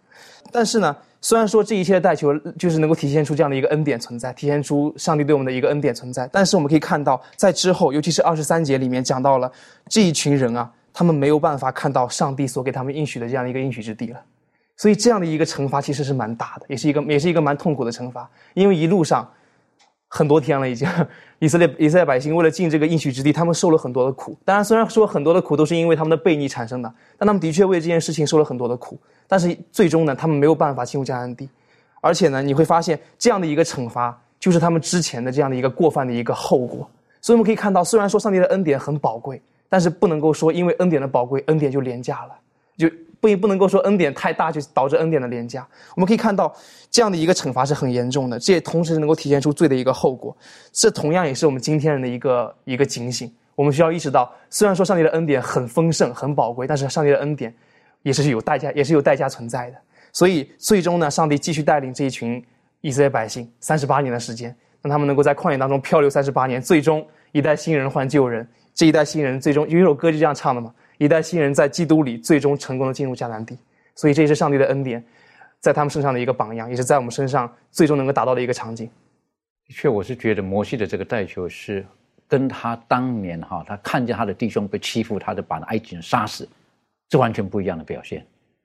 [0.51, 6.29] 但是呢，虽然说这一切的代求就是能够体现出这样的一个恩典存在，体现出上帝对我们的一个恩典存在。
[6.31, 9.51] 但是我们可以看到，在之后，尤其是二十三节里面讲到了
[9.89, 14.21] 这一群人啊，他们没有办法看到上帝所给他们应许的这样的一个应许之地了。
[14.81, 19.29] 所以这样的一个惩罚其实是蛮大的，也是一个也是一个蛮痛苦的惩罚，因为一路上。
[20.13, 20.85] 很多天了，已经，
[21.39, 24.37] 以色列以色列百姓为了进这个应许之地，他们受了很多的苦。
[24.43, 28.99] 当然，虽然说很多的苦都是因为他们的悖逆产生的，但他们的确为这件事情受了很多的苦。
[29.25, 31.47] 但是最终呢，他们没有办法进入迦南地，
[32.01, 36.85] 而且呢，你会发现这样的一个惩罚，就是他们之前的这样的一个过犯的一个后果。
[37.21, 42.35] 所以我们可以看到，虽然说上帝的恩典很宝贵，但是不能够说因为恩典的宝贵，恩典就廉价了，
[42.77, 42.89] 就。
[43.21, 45.65] 不也不能够说恩典太大就导致恩典的廉价。
[45.95, 46.53] 我们可以看到
[46.89, 50.35] 这样的一个惩罚是很严重的，这也同时能够体现出罪的一个后果。
[50.73, 53.31] 这同样也是我们今天人的一个一个警醒。
[53.53, 57.53] 我们需要意识到，虽然说上帝的恩典很丰盛、很宝贵，但是上帝的恩典
[58.01, 59.77] 也是有代价，也是有代价存在的。
[60.11, 62.43] 所以最终呢，上帝继续带领这一群
[62.79, 68.47] 以色列百姓三十八年的时间，让他们能够在旷野当中漂流三十八年，最终一代新人换旧人。
[68.73, 70.73] 这一代新人最终有一首歌就这样唱的嘛。
[71.03, 73.57] 一代新人在基督里最终成功的进入迦南地，
[73.95, 75.03] 所以这也是上帝的恩典，
[75.59, 78.87] 在他们身上的一个榜样，也是在我们身上最终能够达到的一个场景。
[79.65, 81.83] 的确，我是觉得摩西的这个代求是
[82.27, 86.47] 跟他当年哈，他看见他的弟兄被欺负，他就把埃及人杀死，
[87.09, 88.23] 这完全不一样的表现，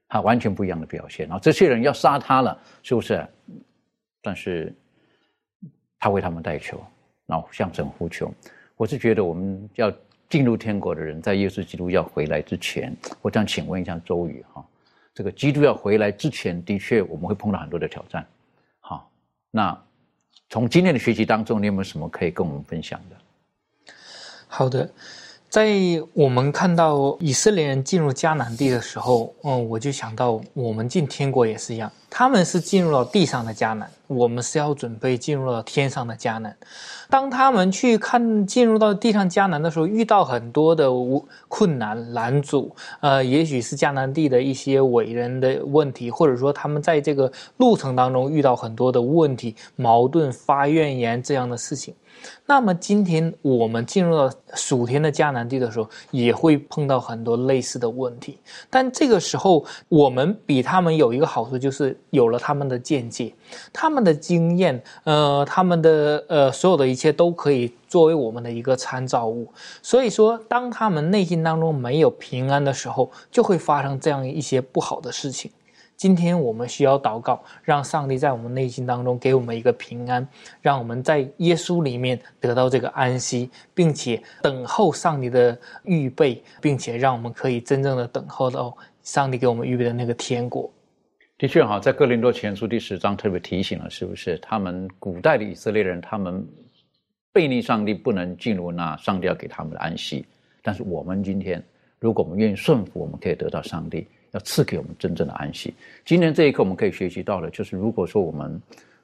[0.08, 1.26] 啊，完全不一样的表现。
[1.26, 3.26] 然后这些人要杀他了，是不是？
[4.20, 4.74] 但是
[5.98, 6.78] 他为他们代求，
[7.24, 8.30] 然后向神呼求。
[8.76, 9.90] 我是觉得我们要。
[10.28, 14.64] 进入天国的人，在耶稣基督要回来之前，我想请问一下周瑜哈，
[15.14, 18.26] 这个基督要回来之前，的确我们会碰到很多的挑战，
[18.80, 19.10] 好，
[19.50, 19.76] 那
[20.48, 23.94] 从今天的学习当中，你有没有什么可以跟我们分享的？
[24.48, 24.90] 好的。
[25.48, 25.72] 在
[26.12, 36.54] 我们看到以色列人进入迦南地的时候，嗯，我就想到我们进天国也是一样，他们是进入了地上的迦南，我们是要准备进入了天上的迦南。
[37.08, 40.90] 当他们去看进入到地上迦南的时候，遇到很多的
[41.48, 51.94] 困难拦阻，呃，也许是迦南地的一些伟人的问题，或者说他们在这个路程当中遇到很多的问题、矛盾、发怨言这样的事情。
[52.46, 58.38] 那么今天我们进入到属天的迦南地的时候，也会碰到很多类似的问题。
[58.70, 63.34] 但这个时候，我们比他们有一个好处，就是有了他们的见解、
[63.72, 69.52] 他们的经验，呃，他们的呃所有的一切都可以作为我们的一个参照物。
[69.82, 75.50] 所以说，当他们内心当中没有平安的时候，就会发生这样一些不好的事情。
[75.96, 80.26] 今天我们需要祷告，让上帝在我们内心当中给我们一个平安，
[80.60, 90.70] 让我们在耶稣里面得到这个安息，并且等候上帝的预备，并且让我们可以真正的等候到上帝给我们预备的那个天国。
[91.38, 94.38] 的确，哈，在哥林多前书第十章特别提醒了，是不是？
[94.38, 96.46] 他们古代的以色列人，他们
[97.32, 100.26] 背逆上帝，不能进入那上帝要给他们的安息。
[100.62, 101.62] 但是我们今天，
[101.98, 104.06] 如果我们愿意顺服，我们可以得到上帝。
[104.36, 105.74] 要赐给我们真正的安息。
[106.04, 108.60] 今天这一刻，我们可以学习到的，就是如果说我们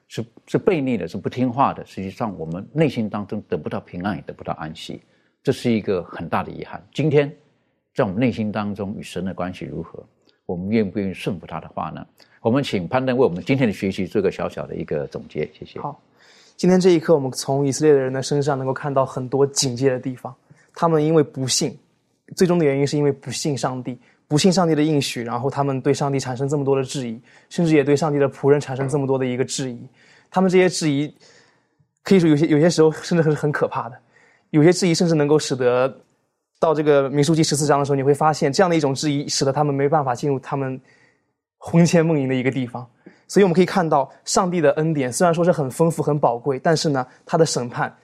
[0.07, 5.01] 是是悖逆的，是不听话的，实际上我们内心当中得不到平安，也得不到安息，
[5.41, 6.81] 这是一个很大的遗憾。
[6.93, 7.27] 今天
[7.95, 10.03] 在我们内心当中与神的关系如何？
[10.45, 12.05] 我们愿不愿意顺服他的话呢？
[12.41, 15.79] 我们请攀登为我们今天的学习做一个小小的一个总结，谢谢。
[15.79, 15.99] 好，
[16.57, 20.35] 今天这一刻，我们从以色列的人的身上能够看到很多警戒的地方。
[20.75, 21.75] 他们因为不信，
[22.35, 23.97] 最终的原因是因为不信上帝，
[24.27, 29.79] 不信上帝的应许，然后他们对上帝产生这么多的质疑，甚至也对上帝的仆人产生这么多的一个质疑。
[30.29, 31.13] 他们这些质疑，
[32.03, 33.97] 可以说有些有些时候甚至是很可怕的，
[34.49, 35.93] 有些质疑甚至能够使得
[36.59, 40.79] 到这个民书记十四章的时候，你会发现这样的一种质疑，使得他们没办法进入他们。
[41.65, 42.85] 魂牵梦萦的一个地方，
[43.25, 47.95] 所以我们可以看到，上帝的恩典虽然说是很丰富、很宝贵，但是呢，他的审判，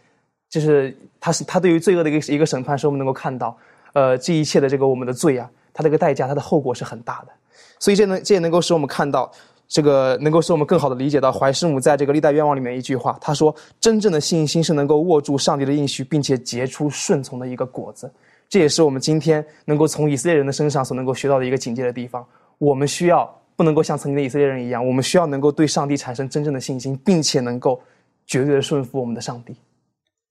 [0.50, 3.58] 就是他是他对于罪恶的一个一个审判，是我们能够看到，
[3.92, 7.34] 呃，这一切的这个我们的罪啊，它这个代价，它的后果是很大的。
[7.80, 9.32] 所以这能这也能够使我们看到，
[9.68, 18.12] 这个能够使我们更好的理解到怀师母在这个历代愿望里面一句话，他说：“真正的信心是能够握住上帝的应许，并且结出顺从的一个果子。”
[18.50, 22.26] 这也是我们今天能够从以色列人的身上所能够学到的一个警戒的地方。
[22.58, 23.36] 我们需要。
[23.60, 27.78] 不能够像曾经的以色列人一样，我们需要能够对上帝产生真正的信心，并且能够
[28.26, 29.54] 绝对的顺服我们的上帝。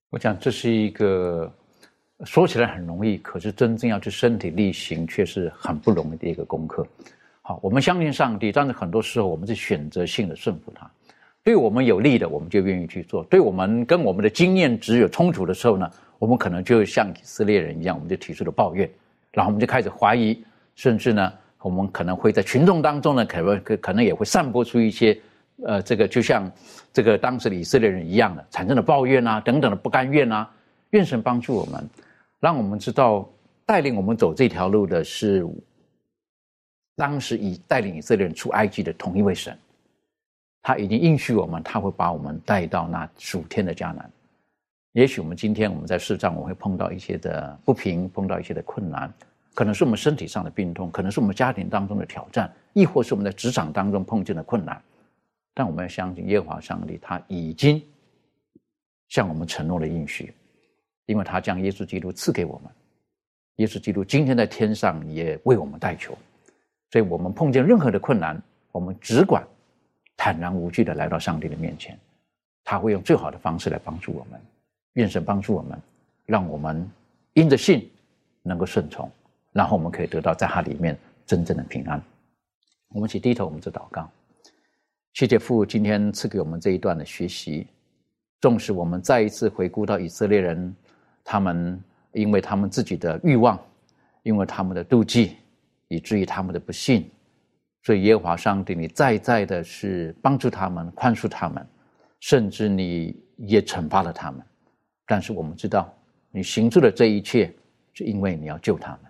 [0.09, 1.53] 我讲这是一个
[2.25, 6.87] 说起来很容易，可是真正要去身体力行却是很不容易的一个功课。
[7.43, 10.91] 好，我们相信上帝，但是很多时候我们是选择性的顺服他。
[11.45, 18.91] 对我们有利的，我们就愿意去做；对我们跟我们的经验值有冲突的时候呢，我们可能就像以色列人一样，我们就提出了抱怨，
[19.33, 20.43] 然后我们就开始怀疑，
[20.75, 21.33] 甚至呢。
[21.61, 25.19] 我们可能会在群众当中呢，可能可可能也会散播出一些，
[25.65, 26.49] 呃，这个就像
[26.93, 30.49] 这个当时的以色列人一样的，产生了抱怨啊等等的不甘愿啊。
[30.91, 31.85] 愿神帮助我们，
[32.41, 33.29] 让我们知道
[33.67, 35.47] 带领我们走这条路的是
[36.97, 39.57] 当时以带领以色列人出埃及的同一位神，
[40.63, 44.11] 他已经应许我们，他会把我们带到那属天的迦南。
[44.93, 49.13] 也许我们今天我们在世上，我会碰到一些的不平，碰到一些的困难。
[49.55, 54.81] 可能是我们身体上的病痛，可能是我们家庭当中的挑战，亦或是我们在职场当中碰见的困难。
[55.55, 57.83] 但我们要相信耶和华上帝，他已经
[59.09, 60.33] 向我们承诺了应许，
[61.09, 62.71] 因为他将耶稣基督赐给我们。
[63.57, 66.17] 耶稣基督今天在天上也为我们代求，
[66.93, 68.41] 所以我们碰见任何的困难，
[68.71, 69.43] 我们只管
[70.17, 71.99] 坦然无惧的来到上帝的面前，
[72.63, 74.39] 他会用最好的方式来帮助我们。
[74.93, 75.81] 愿神帮助我们，
[76.27, 76.89] 让我们
[77.33, 77.91] 因着信
[78.43, 79.11] 能够顺从。
[79.51, 80.97] 然后我们可以得到在他里面
[81.27, 82.01] 真正的平安。
[82.91, 84.09] 我们一起低头，我们做祷告。
[85.15, 87.67] 谢谢父今天赐给我们这一段的学习。
[88.41, 90.73] 纵使我们再一次回顾到以色列人，
[91.31, 91.79] 他们
[92.13, 93.61] 因为他们自己的欲望，
[94.23, 95.37] 因为他们的妒忌，
[95.89, 97.07] 以至于他们的不幸，
[97.83, 101.67] 所以耶和华上帝，你再再的是帮助他们、宽恕他们，
[102.21, 104.41] 甚至你也惩罚了他们。
[105.07, 105.95] 但是我们知道，
[106.31, 107.55] 你行出的这一切，
[107.93, 109.01] 是因为你要救他们。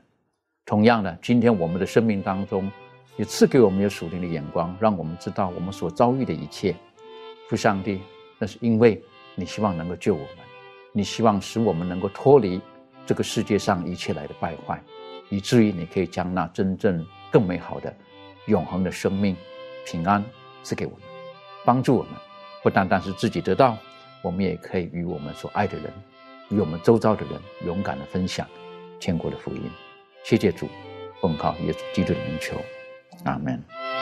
[0.67, 2.69] 同样的，今天我们的生命当中，
[3.17, 6.75] 也赐给我们有属灵的眼光，让我们知道我们所遭遇的一切，
[7.49, 8.01] 父上帝，
[8.41, 9.01] 那是因为
[9.37, 10.48] 你希望能够救我们，
[10.99, 12.61] 你希望使我们能够脱离
[13.07, 14.83] 这个世界上一切来的败坏，
[15.29, 17.95] 以至于你可以将那真正更美好的、
[18.47, 19.37] 永恒的生命、
[19.87, 20.21] 平安
[20.65, 21.01] 赐给我们，
[21.65, 22.11] 帮助我们，
[22.65, 23.79] 不单单是自己得到，
[24.23, 25.93] 我们也可以与我们所爱的人，
[26.49, 28.45] 与我们周遭的人勇敢的分享
[28.99, 29.71] 天国的福音。
[30.25, 30.69] 谢谢主，
[31.21, 32.57] 奉靠耶稣基督的名求，
[33.23, 33.98] 阿门。